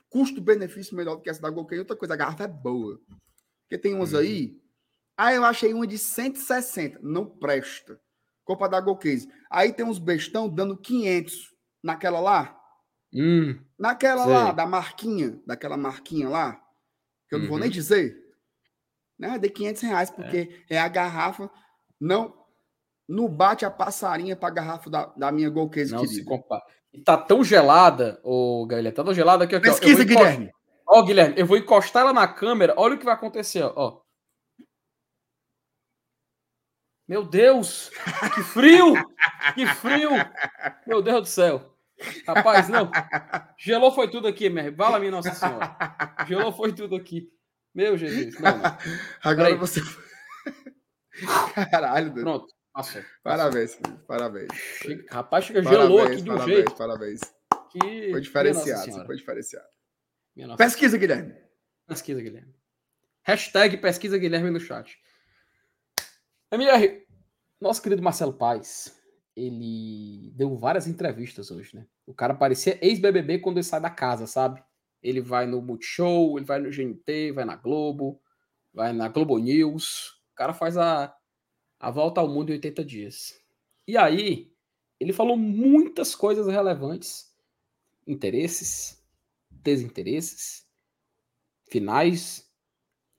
[0.09, 1.79] custo-benefício melhor do que essa da Golken.
[1.79, 2.99] Outra coisa, a garrafa é boa.
[3.63, 4.61] Porque tem umas aí.
[5.17, 6.99] Ah, eu achei uma de 160.
[7.01, 7.99] Não presta.
[8.43, 9.31] Copa da Golcase.
[9.49, 11.53] Aí tem uns bestão dando 500
[11.83, 12.57] naquela lá.
[13.13, 14.33] Hum, Naquela sei.
[14.33, 16.53] lá, da marquinha, daquela marquinha lá,
[17.27, 17.49] que eu não uhum.
[17.49, 17.73] vou nem uhum.
[17.73, 18.17] dizer.
[19.19, 19.37] Né?
[19.37, 20.75] De 500 reais, porque é.
[20.75, 20.79] é.
[20.79, 21.49] a garrafa.
[21.99, 22.40] Não.
[23.11, 26.15] Não bate a passarinha para a garrafa da, da minha Gol Case, não querida.
[26.15, 26.63] se compara.
[27.03, 29.59] Tá tão gelada, ô Gaelha, tá tão gelada que...
[29.59, 30.49] Pesquisa, Guilherme.
[30.87, 33.99] Ó, Guilherme, eu vou encostar ela na câmera, olha o que vai acontecer, ó.
[37.05, 37.91] Meu Deus!
[38.33, 38.93] Que frio!
[39.55, 40.11] que frio!
[40.87, 41.75] Meu Deus do céu!
[42.25, 42.89] Rapaz, não.
[43.57, 44.71] Gelou foi tudo aqui, minha.
[44.71, 45.75] Vala minha Nossa Senhora.
[46.25, 47.29] Gelou foi tudo aqui.
[47.75, 48.39] Meu Jesus.
[48.39, 48.77] Não, não.
[49.21, 49.81] Agora você.
[51.71, 52.23] Caralho, Deus.
[52.23, 52.60] Pronto.
[52.73, 53.01] Passou.
[53.23, 54.49] Parabéns, parabéns.
[55.09, 56.75] Rapaz, chega gelou aqui de um parabéns, jeito.
[56.75, 57.19] Parabéns,
[57.69, 58.11] que...
[58.11, 59.05] Foi diferenciado.
[59.05, 59.67] Foi diferenciado.
[60.57, 61.35] Pesquisa, Guilherme.
[61.87, 62.55] Pesquisa, Guilherme.
[63.23, 64.97] Hashtag pesquisa Guilherme no chat.
[66.51, 67.05] MR,
[67.59, 68.99] nosso querido Marcelo Paz
[69.35, 71.85] ele deu várias entrevistas hoje, né?
[72.05, 74.61] O cara parecia ex-BBB quando ele sai da casa, sabe?
[75.01, 78.21] Ele vai no Multishow, ele vai no GNT, vai na Globo,
[78.73, 80.21] vai na Globo News.
[80.31, 81.13] O cara faz a,
[81.81, 83.41] a volta ao mundo em 80 dias.
[83.87, 84.53] E aí,
[84.99, 87.35] ele falou muitas coisas relevantes:
[88.05, 89.03] interesses,
[89.49, 90.67] desinteresses,
[91.67, 92.47] finais,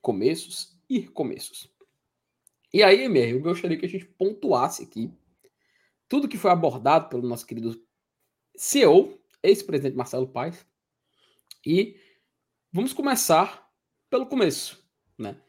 [0.01, 1.69] começos e recomeços.
[2.73, 5.13] E aí, Emer, eu gostaria que a gente pontuasse aqui
[6.07, 7.85] tudo que foi abordado pelo nosso querido
[8.55, 10.65] CEO, ex-presidente Marcelo Paes.
[11.65, 11.99] E
[12.71, 13.69] vamos começar
[14.09, 14.83] pelo começo,
[15.17, 15.39] né?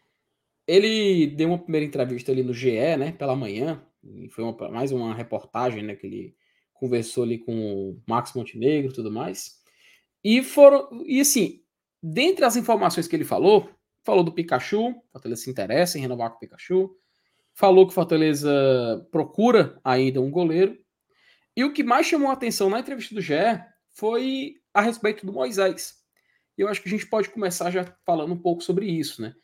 [0.66, 3.82] Ele deu uma primeira entrevista ali no GE, né, pela manhã,
[4.30, 6.36] foi uma, mais uma reportagem, né, que ele
[6.72, 9.62] conversou ali com o Max Montenegro e tudo mais.
[10.22, 11.62] E foram, e assim,
[12.02, 13.70] dentre as informações que ele falou,
[14.02, 16.96] falou do Pikachu, Fortaleza se interessa em renovar com o Pikachu,
[17.54, 20.78] falou que Fortaleza procura ainda um goleiro.
[21.56, 23.34] E o que mais chamou a atenção na entrevista do GE
[23.90, 25.94] foi a respeito do Moisés.
[26.58, 29.34] E eu acho que a gente pode começar já falando um pouco sobre isso, né?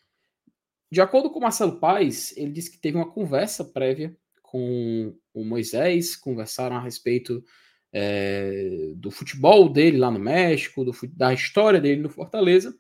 [0.91, 5.45] De acordo com o Marcelo Paes, ele disse que teve uma conversa prévia com o
[5.45, 7.45] Moisés, conversaram a respeito
[7.93, 12.76] é, do futebol dele lá no México, do, da história dele no Fortaleza,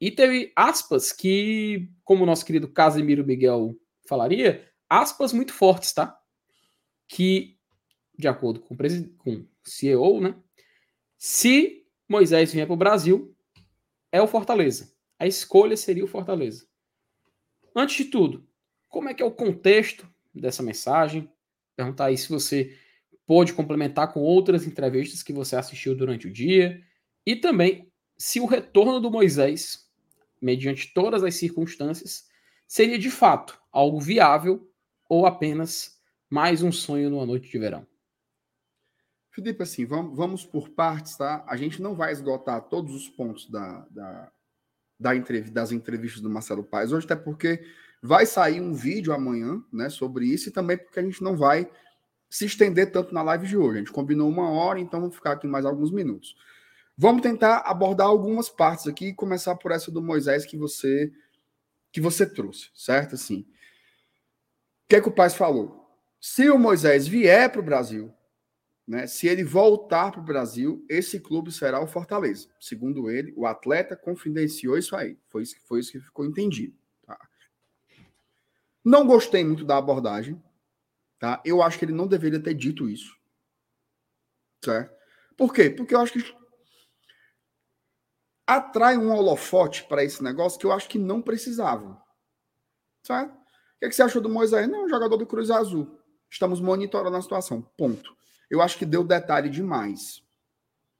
[0.00, 3.76] e teve aspas que, como o nosso querido Casemiro Miguel
[4.08, 6.18] falaria, aspas muito fortes, tá?
[7.06, 7.58] Que,
[8.18, 8.78] de acordo com o,
[9.18, 10.34] com o CEO, né?
[11.18, 13.36] Se Moisés vier para o Brasil,
[14.10, 14.90] é o Fortaleza.
[15.18, 16.69] A escolha seria o Fortaleza.
[17.74, 18.46] Antes de tudo,
[18.88, 21.30] como é que é o contexto dessa mensagem?
[21.76, 22.76] Perguntar aí se você
[23.26, 26.82] pôde complementar com outras entrevistas que você assistiu durante o dia.
[27.24, 29.88] E também se o retorno do Moisés,
[30.42, 32.28] mediante todas as circunstâncias,
[32.66, 34.68] seria de fato algo viável
[35.08, 37.86] ou apenas mais um sonho numa noite de verão.
[39.30, 41.44] Felipe, assim, vamos, vamos por partes, tá?
[41.46, 44.32] A gente não vai esgotar todos os pontos da, da,
[45.00, 47.64] das entrevistas do Marcelo Paes hoje, até porque
[48.02, 51.70] vai sair um vídeo amanhã, né, sobre isso, e também porque a gente não vai
[52.28, 53.76] se estender tanto na live de hoje.
[53.76, 56.36] A gente combinou uma hora, então vamos ficar aqui mais alguns minutos.
[56.96, 61.12] Vamos tentar abordar algumas partes aqui e começar por essa do Moisés que você
[61.92, 63.16] que você trouxe, certo?
[63.16, 63.46] Assim, o
[64.88, 65.90] que é que o Paz falou?
[66.20, 68.14] Se o Moisés vier para o Brasil,
[68.90, 69.06] né?
[69.06, 72.48] Se ele voltar para o Brasil, esse clube será o Fortaleza.
[72.58, 75.16] Segundo ele, o atleta confidenciou isso aí.
[75.28, 76.76] Foi isso, foi isso que ficou entendido.
[77.06, 77.16] Tá?
[78.84, 80.42] Não gostei muito da abordagem.
[81.20, 81.40] Tá?
[81.44, 83.16] Eu acho que ele não deveria ter dito isso.
[84.64, 84.92] Certo?
[85.36, 85.70] Por quê?
[85.70, 86.36] Porque eu acho que
[88.44, 92.02] atrai um holofote para esse negócio que eu acho que não precisava.
[93.06, 93.36] Certo?
[93.36, 94.68] O que, é que você achou do Moisés?
[94.68, 95.96] Não, jogador do Cruz Azul.
[96.28, 97.62] Estamos monitorando a situação.
[97.78, 98.18] Ponto
[98.50, 100.22] eu acho que deu detalhe demais.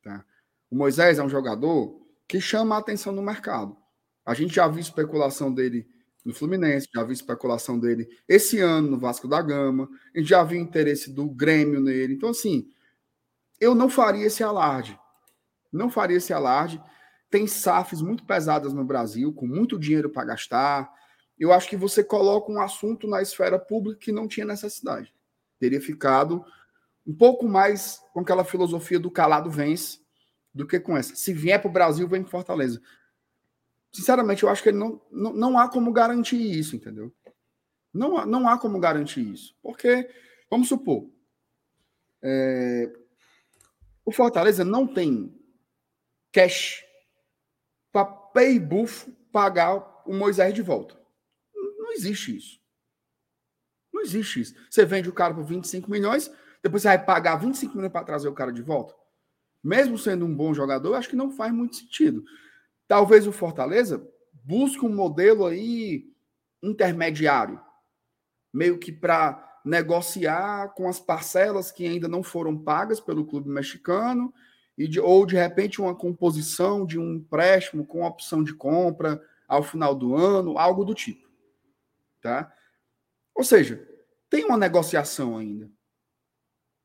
[0.03, 0.25] Tá?
[0.71, 3.77] O Moisés é um jogador que chama a atenção no mercado.
[4.25, 5.89] A gente já viu especulação dele
[6.25, 10.45] no Fluminense, já viu especulação dele esse ano no Vasco da Gama, a gente já
[10.45, 12.15] viu interesse do Grêmio nele.
[12.15, 12.71] Então, assim,
[13.59, 14.99] eu não faria esse alarde.
[15.73, 16.81] Não faria esse alarde.
[17.31, 20.91] Tem SAFs muito pesadas no Brasil, com muito dinheiro para gastar.
[21.39, 25.15] Eu acho que você coloca um assunto na esfera pública que não tinha necessidade.
[25.59, 26.45] Teria ficado
[27.07, 30.01] um pouco mais com aquela filosofia do calado vence
[30.53, 31.15] do que com essa.
[31.15, 32.81] Se vier para o Brasil, vem para Fortaleza.
[33.93, 37.13] Sinceramente, eu acho que ele não, não, não há como garantir isso, entendeu?
[37.93, 39.57] Não, não há como garantir isso.
[39.63, 40.09] Porque,
[40.49, 41.11] vamos supor,
[42.23, 42.93] é,
[44.05, 45.35] o Fortaleza não tem
[46.33, 46.85] cash
[47.93, 50.99] para pay buff pagar o Moisés de volta.
[51.55, 52.61] Não existe isso.
[53.93, 54.55] Não existe isso.
[54.71, 56.31] Você vende o cara por 25 milhões,
[56.63, 58.95] depois você vai pagar 25 milhões para trazer o cara de volta?
[59.63, 62.25] Mesmo sendo um bom jogador, acho que não faz muito sentido.
[62.89, 64.07] Talvez o Fortaleza
[64.45, 66.11] busque um modelo aí
[66.63, 67.61] intermediário,
[68.53, 74.33] meio que para negociar com as parcelas que ainda não foram pagas pelo clube mexicano,
[74.77, 79.63] e de, ou de repente uma composição de um empréstimo com opção de compra ao
[79.63, 81.29] final do ano, algo do tipo.
[82.23, 82.51] Tá?
[83.35, 83.87] Ou seja,
[84.31, 85.71] tem uma negociação ainda.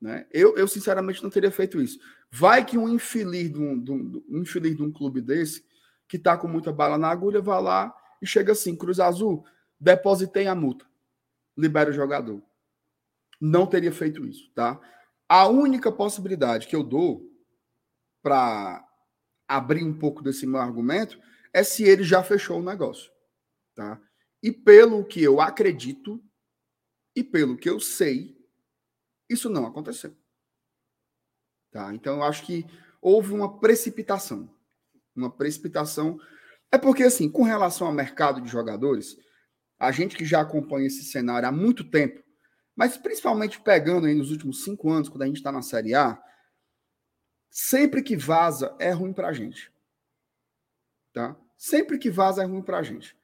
[0.06, 0.28] Né?
[0.32, 2.00] Eu, eu, sinceramente, não teria feito isso.
[2.30, 5.66] Vai que um infeliz de um, de um, um infeliz de um clube desse,
[6.08, 7.92] que está com muita bala na agulha, vai lá
[8.22, 9.44] e chega assim: Cruz Azul,
[9.80, 10.86] depositei a multa,
[11.58, 12.40] libera o jogador.
[13.42, 14.80] Não teria feito isso, tá?
[15.28, 17.28] A única possibilidade que eu dou
[18.22, 18.88] para
[19.48, 21.20] abrir um pouco desse meu argumento
[21.52, 23.12] é se ele já fechou o negócio,
[23.74, 24.00] tá?
[24.44, 26.24] E pelo que eu acredito
[27.16, 28.35] e pelo que eu sei,
[29.30, 30.16] isso não aconteceu.
[31.72, 31.94] Tá?
[31.94, 32.66] Então, eu acho que
[33.02, 34.50] houve uma precipitação.
[35.16, 36.20] Uma precipitação.
[36.72, 39.18] É porque, assim, com relação ao mercado de jogadores,
[39.78, 42.24] a gente que já acompanha esse cenário há muito tempo,
[42.76, 46.22] mas principalmente pegando aí nos últimos cinco anos, quando a gente está na Série A,
[47.50, 49.72] sempre que vaza é ruim para a gente.
[51.14, 51.36] Tá?
[51.58, 53.18] Sempre que vaza é ruim para a gente.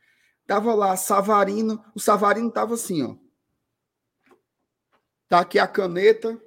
[0.48, 3.16] Tava lá, Savarino, o Savarino tava assim, ó.
[5.32, 6.38] Tá aqui a caneta,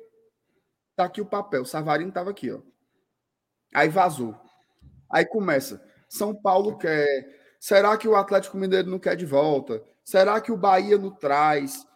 [0.94, 1.62] tá aqui o papel.
[1.62, 2.60] O Savarino estava aqui, ó.
[3.74, 4.38] Aí vazou.
[5.10, 5.82] Aí começa.
[6.06, 7.56] São Paulo quer.
[7.58, 9.82] Será que o Atlético Mineiro não quer de volta?
[10.04, 11.86] Será que o Bahia não traz?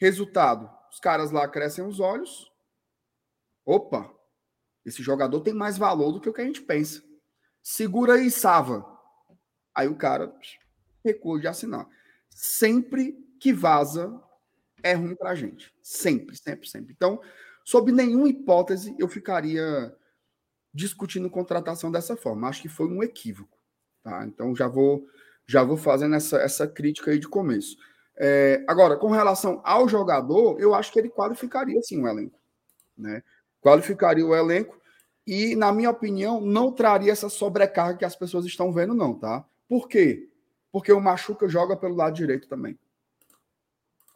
[0.00, 2.48] Resultado: os caras lá crescem os olhos.
[3.66, 4.14] Opa,
[4.86, 7.02] esse jogador tem mais valor do que o que a gente pensa.
[7.60, 8.86] Segura aí, Sava.
[9.74, 10.32] Aí o cara
[11.04, 11.88] recuou de assinar.
[12.28, 14.22] Sempre que vaza,
[14.82, 15.72] é ruim para a gente.
[15.82, 16.92] Sempre, sempre, sempre.
[16.92, 17.20] Então,
[17.64, 19.94] sob nenhuma hipótese, eu ficaria
[20.72, 22.48] discutindo contratação dessa forma.
[22.48, 23.58] Acho que foi um equívoco.
[24.02, 24.24] Tá?
[24.26, 25.06] Então, já vou
[25.50, 27.76] já vou fazendo essa, essa crítica aí de começo.
[28.16, 32.38] É, agora, com relação ao jogador, eu acho que ele qualificaria sim o elenco.
[32.96, 33.20] Né?
[33.60, 34.80] Qualificaria o elenco
[35.26, 39.44] e, na minha opinião, não traria essa sobrecarga que as pessoas estão vendo, não, tá?
[39.68, 40.28] Por quê?
[40.70, 42.78] Porque o Machuca joga pelo lado direito também.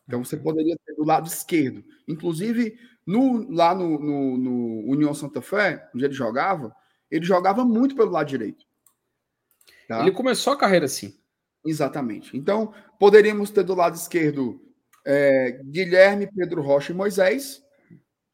[0.06, 1.84] Então você poderia ter do lado esquerdo.
[2.06, 6.74] Inclusive, no, lá no, no, no, União Santa Fé, onde ele jogava,
[7.10, 8.64] ele jogava muito pelo lado direito.
[9.88, 10.00] Tá?
[10.00, 11.14] Ele começou a carreira assim.
[11.64, 12.36] Exatamente.
[12.36, 14.60] Então, poderíamos ter do lado esquerdo
[15.06, 17.62] é, Guilherme, Pedro Rocha e Moisés.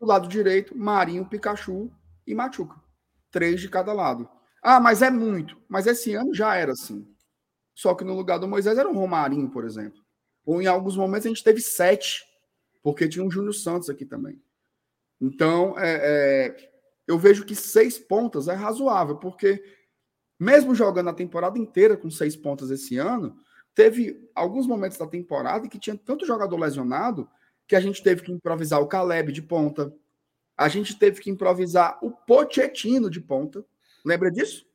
[0.00, 1.90] Do lado direito, Marinho, Pikachu
[2.26, 2.76] e Machuca.
[3.30, 4.28] Três de cada lado.
[4.62, 5.56] Ah, mas é muito.
[5.68, 7.06] Mas esse ano já era assim.
[7.74, 10.00] Só que no lugar do Moisés era o Romarinho, por exemplo.
[10.50, 12.26] Ou em alguns momentos a gente teve sete,
[12.82, 14.42] porque tinha um Júnior Santos aqui também.
[15.20, 16.70] Então, é, é,
[17.06, 19.62] eu vejo que seis pontas é razoável, porque
[20.36, 23.36] mesmo jogando a temporada inteira com seis pontas esse ano,
[23.76, 27.30] teve alguns momentos da temporada que tinha tanto jogador lesionado
[27.68, 29.94] que a gente teve que improvisar o Caleb de ponta,
[30.56, 33.64] a gente teve que improvisar o Pochettino de ponta.
[34.04, 34.66] Lembra disso?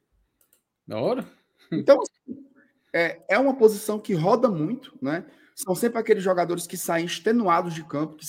[0.88, 1.28] Da hora.
[1.70, 2.46] Então, assim,
[2.94, 5.26] é, é uma posição que roda muito, né?
[5.56, 8.26] São sempre aqueles jogadores que saem extenuados de campo, que,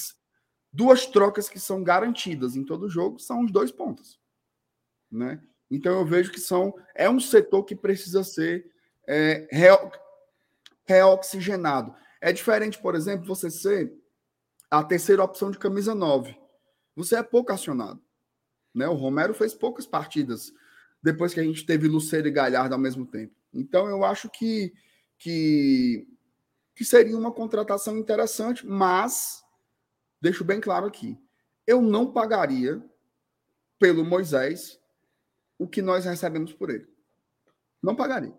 [0.72, 4.20] duas trocas que são garantidas em todo jogo são os dois pontos,
[5.10, 5.42] né?
[5.70, 8.70] Então eu vejo que são é um setor que precisa ser
[9.08, 9.48] é,
[10.84, 11.94] reoxigenado.
[12.20, 13.92] É diferente, por exemplo, você ser
[14.70, 16.38] a terceira opção de camisa 9.
[16.94, 18.00] Você é pouco acionado.
[18.74, 18.88] Né?
[18.88, 20.52] O Romero fez poucas partidas
[21.02, 23.34] depois que a gente teve Luceiro e Galhardo ao mesmo tempo.
[23.52, 24.72] Então, eu acho que,
[25.18, 26.06] que,
[26.76, 29.42] que seria uma contratação interessante, mas,
[30.20, 31.18] deixo bem claro aqui,
[31.66, 32.84] eu não pagaria
[33.78, 34.78] pelo Moisés
[35.58, 36.86] o que nós recebemos por ele.
[37.82, 38.36] Não pagaria.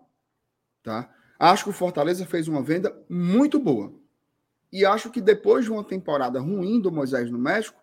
[0.84, 1.12] Tá?
[1.36, 3.92] Acho que o Fortaleza fez uma venda muito boa.
[4.70, 7.82] E acho que depois de uma temporada ruim do Moisés no México,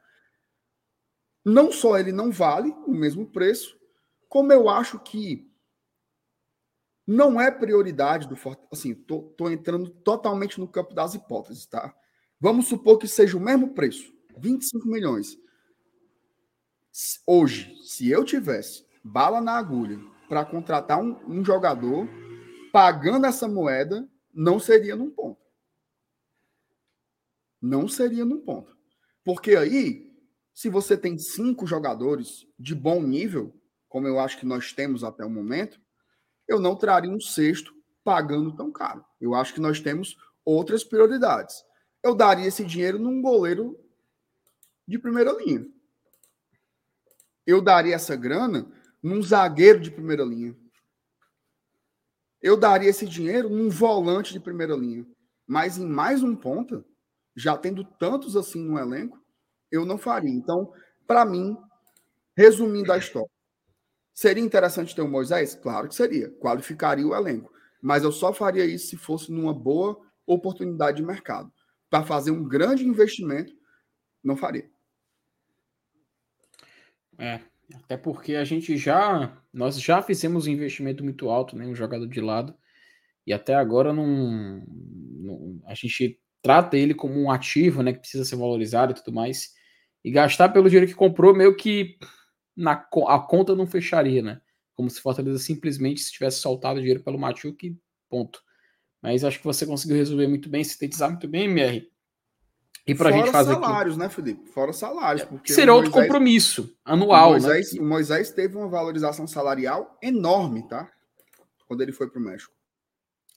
[1.43, 3.77] não só ele não vale o mesmo preço,
[4.29, 5.51] como eu acho que
[7.05, 8.69] não é prioridade do Fortaleza.
[8.71, 11.93] Assim, tô, tô entrando totalmente no campo das hipóteses, tá?
[12.39, 15.37] Vamos supor que seja o mesmo preço, 25 milhões.
[17.27, 22.07] Hoje, se eu tivesse bala na agulha para contratar um, um, jogador,
[22.71, 25.41] pagando essa moeda, não seria num ponto.
[27.61, 28.75] Não seria num ponto.
[29.23, 30.11] Porque aí,
[30.53, 33.53] se você tem cinco jogadores de bom nível,
[33.87, 35.79] como eu acho que nós temos até o momento,
[36.47, 37.73] eu não traria um sexto
[38.03, 39.03] pagando tão caro.
[39.19, 41.63] Eu acho que nós temos outras prioridades.
[42.03, 43.79] Eu daria esse dinheiro num goleiro
[44.87, 45.67] de primeira linha.
[47.45, 48.71] Eu daria essa grana
[49.01, 50.55] num zagueiro de primeira linha.
[52.41, 55.05] Eu daria esse dinheiro num volante de primeira linha.
[55.47, 56.85] Mas em mais um ponta,
[57.35, 59.19] já tendo tantos assim no elenco,
[59.71, 60.29] eu não faria.
[60.29, 60.71] Então,
[61.07, 61.57] para mim,
[62.35, 63.29] resumindo a história,
[64.15, 65.55] Seria interessante ter o Moisés?
[65.55, 66.29] Claro que seria.
[66.39, 67.51] Qualificaria o elenco.
[67.81, 71.51] Mas eu só faria isso se fosse numa boa oportunidade de mercado.
[71.89, 73.53] Para fazer um grande investimento,
[74.23, 74.69] não faria.
[77.17, 77.41] É,
[77.73, 79.37] até porque a gente já.
[79.51, 81.65] Nós já fizemos um investimento muito alto, né?
[81.65, 82.55] Um jogador de lado.
[83.27, 87.91] E até agora não, não, a gente trata ele como um ativo, né?
[87.91, 89.53] Que precisa ser valorizado e tudo mais.
[90.05, 91.97] E gastar pelo dinheiro que comprou, meio que
[92.55, 92.73] na,
[93.07, 94.41] a conta não fecharia, né?
[94.73, 97.77] Como se Fortaleza simplesmente se tivesse soltado dinheiro pelo Machuque,
[98.09, 98.41] ponto.
[99.01, 101.89] Mas acho que você conseguiu resolver muito bem, sintetizar muito bem, MR.
[102.87, 104.03] E para a gente fazer salários, aqui...
[104.03, 104.49] né, Felipe?
[104.49, 105.23] Fora salários.
[105.23, 107.81] É, porque Será outro compromisso anual, o Moisés, né?
[107.81, 110.91] O Moisés teve uma valorização salarial enorme, tá?
[111.67, 112.53] Quando ele foi para o México.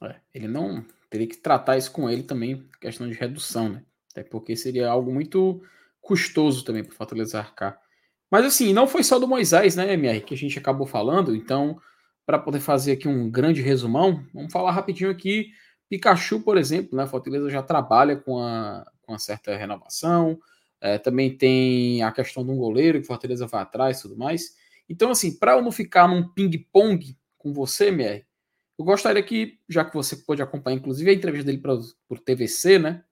[0.02, 3.84] É, ele não teria que tratar isso com ele também, questão de redução, né?
[4.10, 5.62] Até porque seria algo muito
[6.00, 7.80] custoso também para Fortaleza arcar.
[8.30, 11.34] Mas assim, não foi só do Moisés, né, MR, que a gente acabou falando.
[11.34, 11.80] Então,
[12.26, 15.50] para poder fazer aqui um grande resumão, vamos falar rapidinho aqui.
[15.88, 17.06] Pikachu, por exemplo, né?
[17.06, 20.38] Fortaleza já trabalha com a, com uma certa renovação.
[20.80, 24.54] É, também tem a questão de um goleiro que Fortaleza vai atrás e tudo mais.
[24.88, 28.24] Então, assim, para eu não ficar num ping-pong com você, MR,
[28.78, 31.74] eu gostaria que, já que você pôde acompanhar, inclusive, a entrevista dele pra,
[32.06, 33.02] por TVC, né?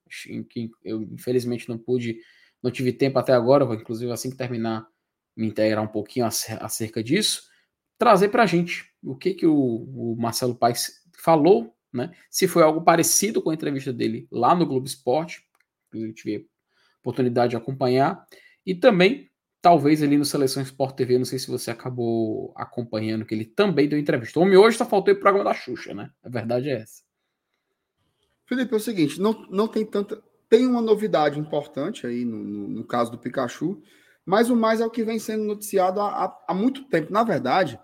[0.48, 2.18] Que eu infelizmente não pude,
[2.62, 4.86] não tive tempo até agora, inclusive assim que terminar
[5.36, 7.42] me integrar um pouquinho acerca disso,
[7.98, 12.12] trazer para a gente o que, que o, o Marcelo Paes falou, né?
[12.30, 15.42] Se foi algo parecido com a entrevista dele lá no Globo Esporte,
[15.90, 16.48] que eu tive
[17.00, 18.26] oportunidade de acompanhar,
[18.64, 19.30] e também
[19.62, 23.88] talvez ali no Seleção Sport TV, não sei se você acabou acompanhando, que ele também
[23.88, 24.38] deu entrevista.
[24.38, 26.10] O homem hoje só faltou o programa da Xuxa, né?
[26.22, 27.02] A verdade é essa.
[28.46, 30.22] Felipe, é o seguinte, não, não tem tanta.
[30.48, 33.82] Tem uma novidade importante aí no, no, no caso do Pikachu,
[34.26, 37.12] mas o mais é o que vem sendo noticiado há, há, há muito tempo.
[37.12, 37.80] Na verdade,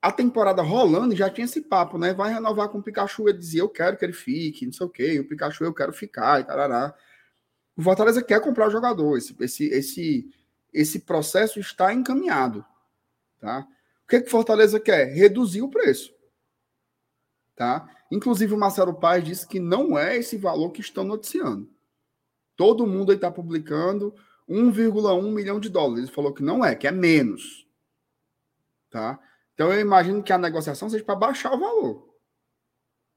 [0.00, 2.14] a temporada rolando já tinha esse papo, né?
[2.14, 3.28] Vai renovar com o Pikachu.
[3.28, 5.18] Ele dizia, eu quero que ele fique, não sei o quê.
[5.18, 6.94] O Pikachu, eu quero ficar e tarará.
[7.76, 9.18] O Fortaleza quer comprar o jogador.
[9.18, 10.34] Esse, esse, esse,
[10.72, 12.64] esse processo está encaminhado.
[13.40, 13.66] Tá?
[14.04, 15.12] O que, que o Fortaleza quer?
[15.12, 16.14] Reduzir o preço.
[17.56, 17.90] Tá?
[18.12, 21.68] Inclusive, o Marcelo Paz disse que não é esse valor que estão noticiando.
[22.56, 24.14] Todo mundo aí está publicando
[24.50, 26.04] 1,1 milhão de dólares.
[26.04, 27.66] Ele falou que não é, que é menos.
[28.90, 29.20] Tá?
[29.54, 32.14] Então, eu imagino que a negociação seja para baixar o valor.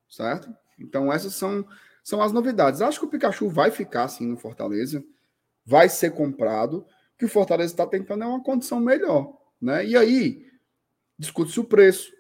[0.08, 0.56] Certo?
[0.78, 1.68] Então, essas são,
[2.04, 2.82] são as novidades.
[2.82, 5.04] Acho que o Pikachu vai ficar assim no Fortaleza.
[5.66, 6.86] Vai ser comprado.
[7.16, 9.36] O que o Fortaleza está tentando é uma condição melhor.
[9.60, 9.88] Né?
[9.88, 10.46] E aí,
[11.18, 12.12] discute-se o preço,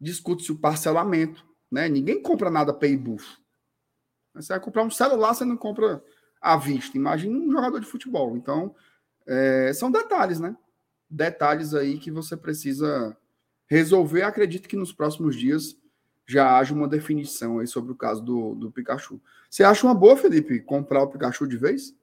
[0.00, 1.44] discute-se o parcelamento.
[1.70, 1.88] Né?
[1.88, 3.38] Ninguém compra nada pay buff.
[4.34, 6.02] Você vai comprar um celular, você não compra
[6.44, 6.98] à vista.
[6.98, 8.36] Imagina um jogador de futebol.
[8.36, 8.74] Então,
[9.26, 10.54] é, são detalhes, né?
[11.08, 13.16] Detalhes aí que você precisa
[13.66, 14.22] resolver.
[14.22, 15.74] Acredito que nos próximos dias
[16.26, 19.20] já haja uma definição aí sobre o caso do, do Pikachu.
[19.48, 21.96] Você acha uma boa, Felipe, comprar o Pikachu de vez?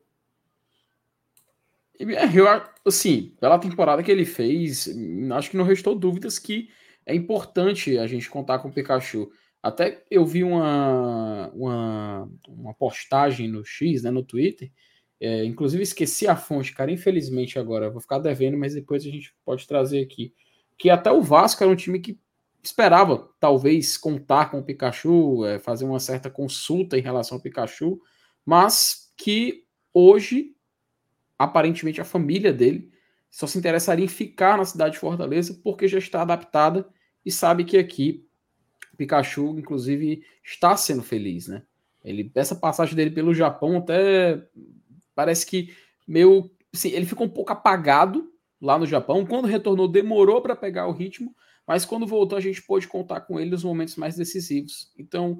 [2.00, 2.48] É, eu,
[2.84, 4.90] assim, pela temporada que ele fez,
[5.36, 6.70] acho que não restou dúvidas que
[7.06, 9.32] é importante a gente contar com o Pikachu.
[9.62, 14.72] Até eu vi uma, uma, uma postagem no X, né, no Twitter,
[15.20, 19.36] é, inclusive esqueci a fonte, cara, infelizmente agora, vou ficar devendo, mas depois a gente
[19.46, 20.34] pode trazer aqui.
[20.80, 22.20] Que até o Vasco era um time que
[22.64, 28.00] esperava talvez contar com o Pikachu, é, fazer uma certa consulta em relação ao Pikachu,
[28.44, 30.56] mas que hoje,
[31.38, 32.92] aparentemente, a família dele
[33.30, 36.88] só se interessaria em ficar na cidade de Fortaleza porque já está adaptada
[37.24, 38.28] e sabe que aqui
[38.98, 41.64] Pikachu, inclusive, está sendo feliz, né?
[42.04, 44.44] Ele, essa passagem dele pelo Japão até
[45.14, 45.74] parece que
[46.08, 46.50] meio.
[46.74, 48.32] Assim, ele ficou um pouco apagado
[48.62, 49.26] lá no Japão.
[49.26, 51.36] Quando retornou, demorou para pegar o ritmo,
[51.68, 54.92] mas quando voltou, a gente pôde contar com ele nos momentos mais decisivos.
[54.98, 55.40] Então,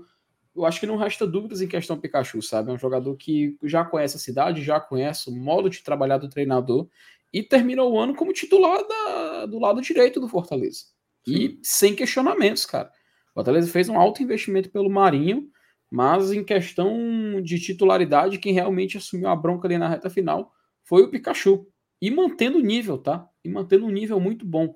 [0.56, 2.70] eu acho que não resta dúvidas em questão Pikachu, sabe?
[2.70, 6.30] É um jogador que já conhece a cidade, já conhece o modo de trabalhar do
[6.30, 6.88] treinador
[7.32, 10.86] e terminou o ano como titular da, do lado direito do Fortaleza.
[11.26, 11.34] Sim.
[11.34, 12.92] E sem questionamentos, cara.
[13.32, 15.50] O Fortaleza fez um alto investimento pelo Marinho,
[15.90, 20.54] mas em questão de titularidade, quem realmente assumiu a bronca ali na reta final
[20.84, 21.68] foi o Pikachu
[22.02, 23.28] e mantendo o nível, tá?
[23.44, 24.76] E mantendo um nível muito bom.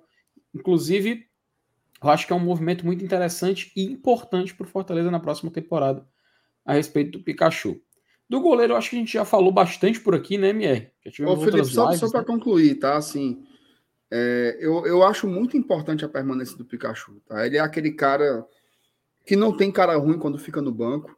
[0.53, 1.25] Inclusive,
[2.03, 5.51] eu acho que é um movimento muito interessante e importante para o Fortaleza na próxima
[5.51, 6.07] temporada
[6.65, 7.81] a respeito do Pikachu.
[8.27, 10.93] Do goleiro, eu acho que a gente já falou bastante por aqui, né, Mier?
[11.25, 12.25] Ô, Felipe, só, só para né?
[12.25, 12.97] concluir, tá?
[12.97, 13.43] Assim,
[14.11, 17.45] é, eu, eu acho muito importante a permanência do Pikachu, tá?
[17.45, 18.45] Ele é aquele cara
[19.25, 21.17] que não tem cara ruim quando fica no banco.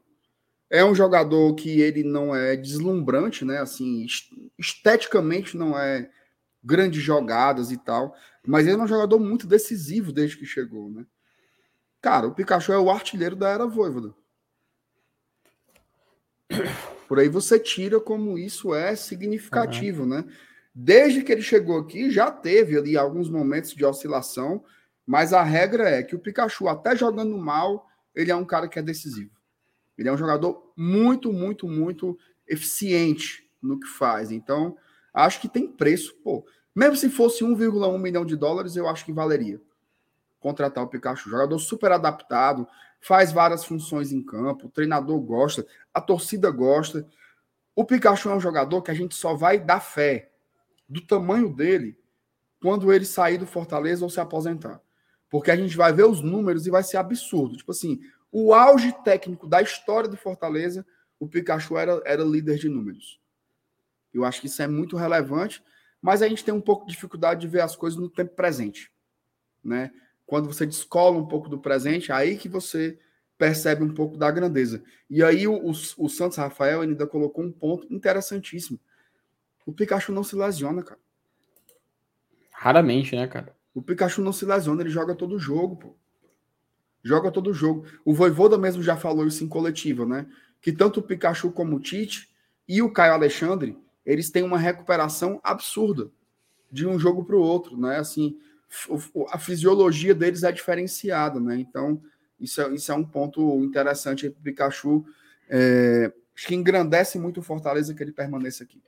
[0.70, 3.60] É um jogador que ele não é deslumbrante, né?
[3.60, 4.06] Assim,
[4.58, 6.10] esteticamente não é
[6.64, 8.14] grandes jogadas e tal,
[8.46, 11.06] mas ele é um jogador muito decisivo desde que chegou, né?
[12.02, 14.14] Cara, o Pikachu é o artilheiro da era Voivoda.
[17.08, 20.10] Por aí você tira como isso é significativo, uhum.
[20.10, 20.26] né?
[20.80, 24.64] Desde que ele chegou aqui, já teve ali alguns momentos de oscilação,
[25.08, 28.78] mas a regra é que o Pikachu, até jogando mal, ele é um cara que
[28.78, 29.32] é decisivo.
[29.98, 32.16] Ele é um jogador muito, muito, muito
[32.48, 34.32] eficiente no que faz.
[34.32, 34.78] Então,
[35.12, 36.14] acho que tem preço.
[36.24, 36.46] Pô,
[36.76, 39.60] mesmo se fosse 1,1 milhão de dólares, eu acho que valeria
[40.40, 41.28] contratar o Pikachu.
[41.28, 42.68] Jogador super adaptado,
[43.02, 47.04] faz várias funções em campo, o treinador gosta, a torcida gosta.
[47.76, 50.30] O Pikachu é um jogador que a gente só vai dar fé
[50.88, 51.98] do tamanho dele
[52.62, 54.82] quando ele sair do Fortaleza ou se aposentar.
[55.30, 57.58] Porque a gente vai ver os números e vai ser absurdo.
[57.58, 58.00] Tipo assim,
[58.32, 60.86] o auge técnico da história do Fortaleza,
[61.20, 63.20] o Pikachu era, era líder de números.
[64.14, 65.64] Eu acho que isso é muito relevante,
[66.02, 68.92] mas a gente tem um pouco de dificuldade de ver as coisas no tempo presente.
[69.64, 69.92] Né?
[70.26, 72.98] Quando você descola um pouco do presente, aí que você
[73.38, 74.84] percebe um pouco da grandeza.
[75.10, 78.80] E aí o, o, o Santos Rafael ainda colocou um ponto interessantíssimo.
[79.68, 81.00] O Pikachu não se lesiona, cara.
[82.52, 83.56] Raramente, né, cara?
[83.76, 85.96] O Pikachu não se lesiona, ele joga todo o jogo, pô
[87.08, 87.86] joga todo jogo.
[88.04, 90.28] O Voivoda mesmo já falou isso em coletiva, né?
[90.62, 92.30] Que tanto o Pikachu como o Tite
[92.68, 96.12] e o Caio Alexandre, eles têm uma recuperação absurda
[96.70, 97.98] de um jogo para o outro, né?
[97.98, 98.38] Assim,
[99.30, 101.58] a fisiologia deles é diferenciada, né?
[101.58, 102.02] Então,
[102.40, 105.06] Isso é, isso é um ponto interessante para o Pikachu.
[105.50, 108.82] É, acho que engrandece muito o Fortaleza que ele permaneça aqui.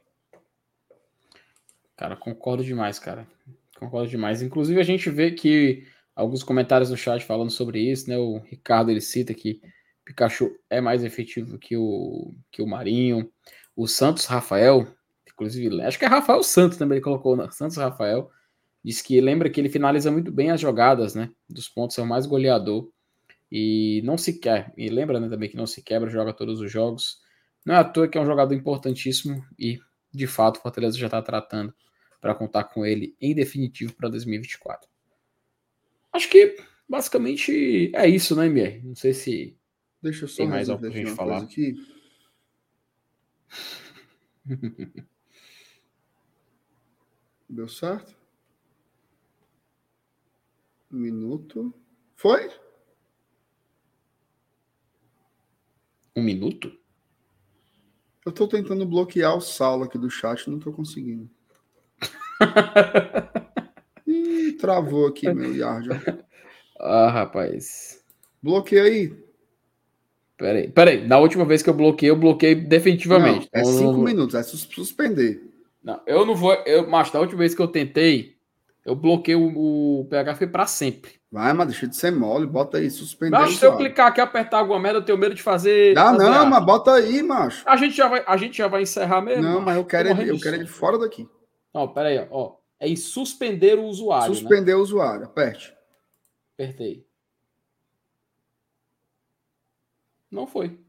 [2.00, 3.28] Cara, concordo demais, cara.
[3.78, 4.42] Concordo demais.
[4.42, 5.86] Inclusive, a gente vê que
[6.16, 8.18] alguns comentários no chat falando sobre isso, né?
[8.18, 9.60] O Ricardo ele cita que
[10.06, 13.30] Pikachu é mais efetivo que o, que o Marinho.
[13.76, 14.88] O Santos Rafael,
[15.30, 17.50] inclusive, acho que é Rafael Santos também ele colocou, né?
[17.52, 18.32] Santos Rafael,
[18.82, 21.30] diz que lembra que ele finaliza muito bem as jogadas, né?
[21.50, 22.90] Dos pontos é o mais goleador
[23.52, 24.72] e não se quer.
[24.78, 27.18] E lembra né, também que não se quebra, joga todos os jogos.
[27.66, 29.80] Não é à toa que é um jogador importantíssimo e,
[30.14, 31.74] de fato, o Fortaleza já está tratando
[32.20, 34.90] para contar com ele em definitivo para 2024.
[36.12, 38.82] Acho que basicamente é isso, né, MR?
[38.84, 39.58] Não sei se
[40.02, 41.44] Deixa eu só tem mais algo para a gente falar.
[41.44, 41.76] Aqui.
[47.50, 48.16] Deu certo?
[50.91, 51.74] Um minuto.
[52.16, 52.50] Foi?
[56.16, 56.76] Um minuto?
[58.26, 61.30] Eu tô tentando bloquear o Saulo aqui do chat, não tô conseguindo.
[64.07, 65.90] Ih, travou aqui meu Yard.
[66.80, 68.02] Ah, rapaz.
[68.41, 69.14] Bloqueia aí.
[70.38, 71.06] Peraí, peraí.
[71.06, 73.49] Na última vez que eu bloqueei, eu bloqueei definitivamente.
[73.53, 74.03] Não, é cinco não...
[74.03, 75.44] minutos, é suspender.
[75.84, 76.53] Não, eu não vou.
[76.66, 78.38] Eu, mas da última vez que eu tentei,
[78.86, 81.20] eu bloqueei o, o PH foi para sempre.
[81.32, 83.38] Vai, mas deixa de ser mole, bota aí, suspender.
[83.38, 85.94] Mas se eu clicar aqui apertar alguma merda, eu tenho medo de fazer.
[85.94, 87.64] Dá fazer não, mas bota aí, macho.
[87.68, 89.44] A gente já vai, a gente já vai encerrar mesmo.
[89.44, 91.28] Não, mas eu quero, ele, eu quero ele fora daqui.
[91.74, 92.58] Não, pera aí, ó.
[92.80, 94.30] É em suspender o usuário.
[94.30, 94.36] Né?
[94.36, 94.78] Suspender né?
[94.78, 95.76] o usuário, aperte.
[96.54, 97.06] Apertei.
[100.32, 100.80] Não foi.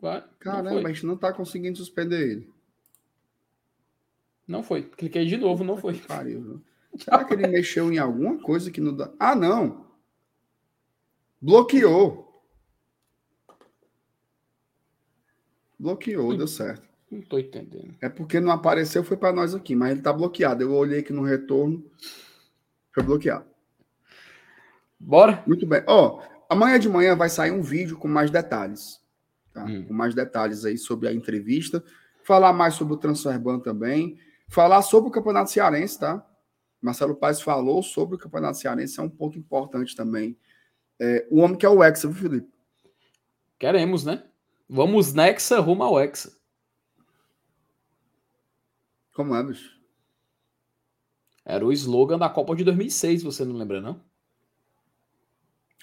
[0.00, 0.26] Vai.
[0.38, 2.52] Caramba, a gente não tá conseguindo suspender ele.
[4.48, 4.82] Não foi.
[4.82, 5.98] Cliquei de novo, não foi.
[5.98, 6.60] Pariu,
[6.98, 9.12] Será que ele mexeu em alguma coisa que não dá?
[9.18, 9.86] Ah, não.
[11.40, 12.44] Bloqueou.
[15.78, 16.89] Bloqueou, deu certo.
[17.10, 17.94] Não tô entendendo.
[18.00, 20.62] É porque não apareceu, foi para nós aqui, mas ele tá bloqueado.
[20.62, 21.84] Eu olhei aqui no retorno,
[22.94, 23.46] foi bloqueado.
[24.98, 25.42] Bora?
[25.46, 25.82] Muito bem.
[25.86, 29.00] Ó, oh, amanhã de manhã vai sair um vídeo com mais detalhes.
[29.52, 29.64] Tá?
[29.64, 29.86] Hum.
[29.86, 31.82] Com mais detalhes aí sobre a entrevista.
[32.22, 34.18] Falar mais sobre o Transferban também.
[34.48, 36.24] Falar sobre o Campeonato Cearense, tá?
[36.80, 40.36] Marcelo Paes falou sobre o Campeonato Cearense, é um ponto importante também.
[40.98, 42.48] É, o homem que é o Hexa, viu, Felipe?
[43.58, 44.24] Queremos, né?
[44.68, 46.39] Vamos Nexa rumo ao Hexa.
[49.12, 49.78] Como é, bicho?
[51.44, 54.00] Era o slogan da Copa de 2006, você não lembra, não?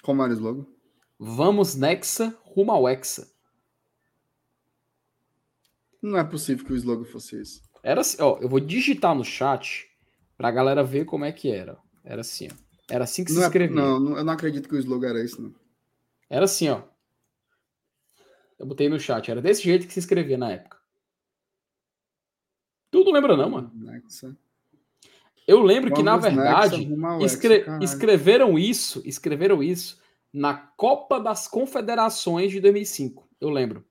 [0.02, 0.66] Como era o slogan?
[1.18, 3.30] Vamos Nexa rumo ao Hexa.
[6.00, 7.62] Não é possível que o slogan fosse esse.
[7.82, 9.86] Era assim, ó, eu vou digitar no chat
[10.36, 11.76] pra galera ver como é que era.
[12.04, 12.68] Era assim, ó.
[12.90, 13.76] Era assim que não se é, escrevia.
[13.76, 15.54] Não, eu não acredito que o slogan era esse, não.
[16.30, 16.82] Era assim, ó.
[18.58, 20.77] Eu botei no chat, era desse jeito que se escrevia na época.
[22.90, 23.70] Tu não lembra, não, mano?
[23.74, 24.36] Nexa.
[25.46, 26.88] Eu lembro Vamos que, na verdade,
[27.22, 29.98] escre escreveram isso, escreveram isso
[30.32, 33.26] na Copa das Confederações de 2005.
[33.40, 33.84] Eu lembro.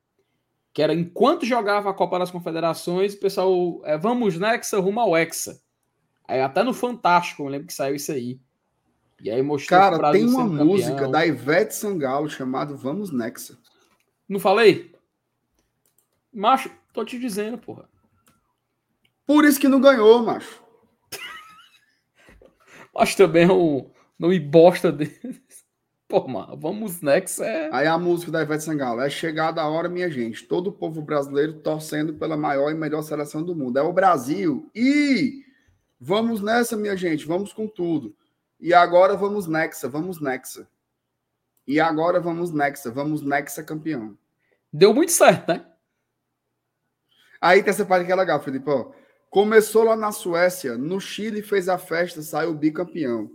[0.71, 5.17] Que era enquanto jogava a Copa das Confederações, o pessoal, é, vamos Nexa rumo ao
[5.17, 5.59] Hexa.
[6.27, 8.39] Aí, até no Fantástico, eu lembro que saiu isso aí.
[9.19, 11.11] E aí mostrou Cara, tem uma música campeão.
[11.11, 13.57] da Ivete Sangalo chamada Vamos Nexa.
[14.29, 14.93] Não falei?
[16.31, 17.89] Macho, tô te dizendo, porra.
[19.27, 20.63] Por isso que não ganhou, macho.
[22.95, 25.19] Mas também é um, não me bosta deles.
[26.07, 27.69] Pô, mano, vamos next é.
[27.73, 29.01] Aí a música da Ivete Sangalo.
[29.01, 30.47] É chegada a hora, minha gente.
[30.47, 33.77] Todo o povo brasileiro torcendo pela maior e melhor seleção do mundo.
[33.77, 34.71] É o Brasil.
[34.73, 35.43] E
[35.99, 37.27] vamos nessa, minha gente.
[37.27, 38.15] Vamos com tudo.
[38.57, 40.65] E agora vamos Nexa, vamos Nexa.
[41.67, 44.17] E agora vamos Nexa, vamos Nexa campeão.
[44.71, 45.65] Deu muito certo, né?
[47.41, 48.69] Aí tem essa parte que é legal, Felipe.
[48.69, 48.91] Ó.
[49.29, 53.29] Começou lá na Suécia, no Chile fez a festa, saiu bicampeão.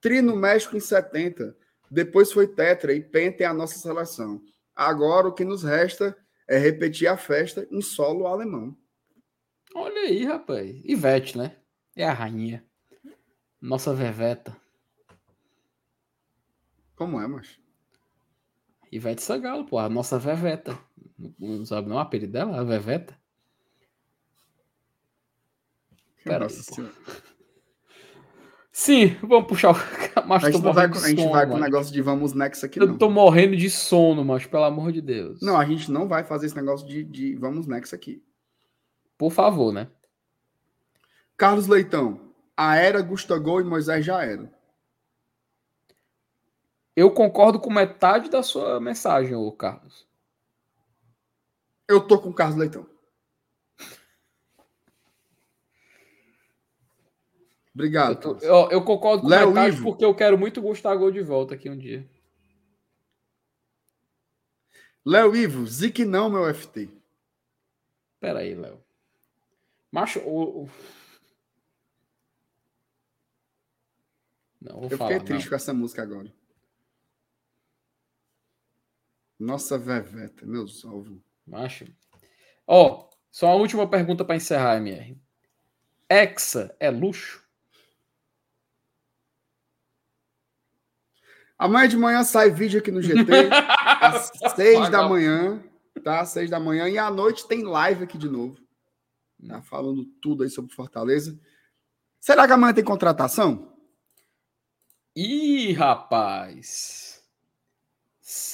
[0.00, 1.56] Tri no México em 70,
[1.90, 4.42] depois foi tetra e penta é a nossa seleção.
[4.74, 6.16] Agora o que nos resta
[6.48, 8.76] é repetir a festa em solo alemão.
[9.74, 10.80] Olha aí, rapaz.
[10.84, 11.56] Ivete, né?
[11.94, 12.64] É a rainha.
[13.60, 14.56] Nossa Veveta.
[16.96, 17.60] Como é, macho?
[18.90, 20.78] Ivete Sangalo, pô, a nossa Veveta.
[21.38, 22.60] Não sabe não o apelido dela?
[22.60, 23.18] A Veveta?
[26.24, 26.52] Pera aí,
[28.74, 29.74] Sim, vamos puxar o.
[30.26, 32.88] Mas a gente, vai, a gente vai com o negócio de vamos next aqui, não.
[32.88, 35.40] Eu tô morrendo de sono, mas pelo amor de Deus.
[35.42, 38.22] Não, a gente não vai fazer esse negócio de, de vamos next aqui.
[39.18, 39.88] Por favor, né?
[41.36, 44.50] Carlos Leitão, a era Gustavo e Moisés já era.
[46.94, 50.06] Eu concordo com metade da sua mensagem, ô Carlos.
[51.88, 52.86] Eu tô com o Carlos Leitão.
[57.74, 58.38] Obrigado.
[58.42, 59.84] Eu, eu, eu concordo com Léo metade Ivo.
[59.84, 62.08] porque eu quero muito Gustavo de volta aqui um dia.
[65.04, 66.88] Léo Ivo, Zique não, meu FT.
[68.20, 68.82] Pera aí, Léo.
[69.90, 70.70] Macho, o, o...
[74.60, 75.50] Não, vou eu falar, fiquei triste não.
[75.50, 76.32] com essa música agora.
[79.38, 81.20] Nossa veveta, meus ovos.
[81.44, 81.84] Macho.
[82.64, 85.20] Ó, oh, só uma última pergunta para encerrar, MR.
[86.08, 87.41] Hexa é luxo?
[91.62, 93.14] Amanhã de manhã sai vídeo aqui no GT,
[94.02, 95.62] às seis da manhã,
[96.02, 96.24] tá?
[96.24, 96.88] Seis da manhã.
[96.88, 98.58] E à noite tem live aqui de novo,
[99.46, 99.62] tá?
[99.62, 101.38] Falando tudo aí sobre Fortaleza.
[102.18, 103.76] Será que amanhã tem contratação?
[105.14, 107.22] Ih, rapaz.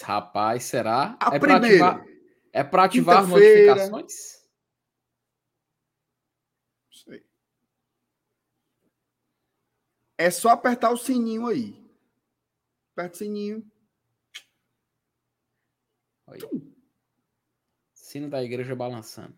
[0.03, 1.17] Rapaz, será?
[1.19, 1.79] A é primeira.
[1.79, 2.07] Pra ativar,
[2.53, 4.13] é para ativar notificações?
[6.93, 7.25] Sei.
[10.19, 11.88] É só apertar o sininho aí.
[12.99, 13.65] Aperta o sininho.
[17.95, 19.35] Sino da igreja balançando.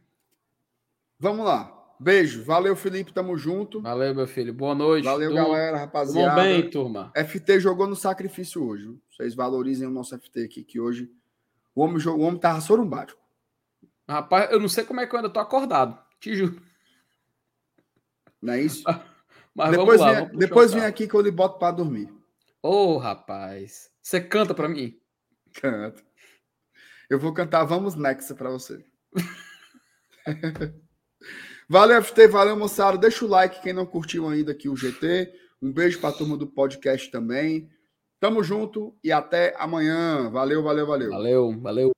[1.19, 1.95] Vamos lá.
[2.01, 2.43] Beijo.
[2.43, 3.13] Valeu, Felipe.
[3.13, 3.83] Tamo junto.
[3.83, 4.55] Valeu, meu filho.
[4.55, 5.05] Boa noite.
[5.05, 6.31] Valeu, galera, rapaziada.
[6.31, 7.13] Tudo bem, turma?
[7.15, 8.99] FT jogou no sacrifício hoje.
[9.11, 11.13] Vocês valorizem o nosso FT aqui, que hoje
[11.75, 13.21] o homem, o homem tava sorumbático.
[14.09, 16.03] Rapaz, eu não sei como é que eu ainda tô acordado.
[16.19, 16.63] Te juro.
[18.41, 18.85] Não é isso?
[19.55, 22.20] Mas depois lá, vem, depois vem aqui que eu lhe boto para dormir.
[22.63, 23.91] Ô, oh, rapaz.
[24.03, 24.99] Você canta para mim?
[25.55, 26.03] Canto.
[27.09, 28.85] Eu vou cantar Vamos Nexa para você.
[31.69, 32.29] valeu, FT.
[32.29, 32.99] Valeu, moçada.
[32.99, 35.33] Deixa o like quem não curtiu ainda aqui o GT.
[35.63, 37.71] Um beijo para a turma do podcast também.
[38.21, 40.31] Tamo junto e até amanhã.
[40.31, 41.11] Valeu, valeu, valeu.
[41.11, 41.93] Valeu, valeu.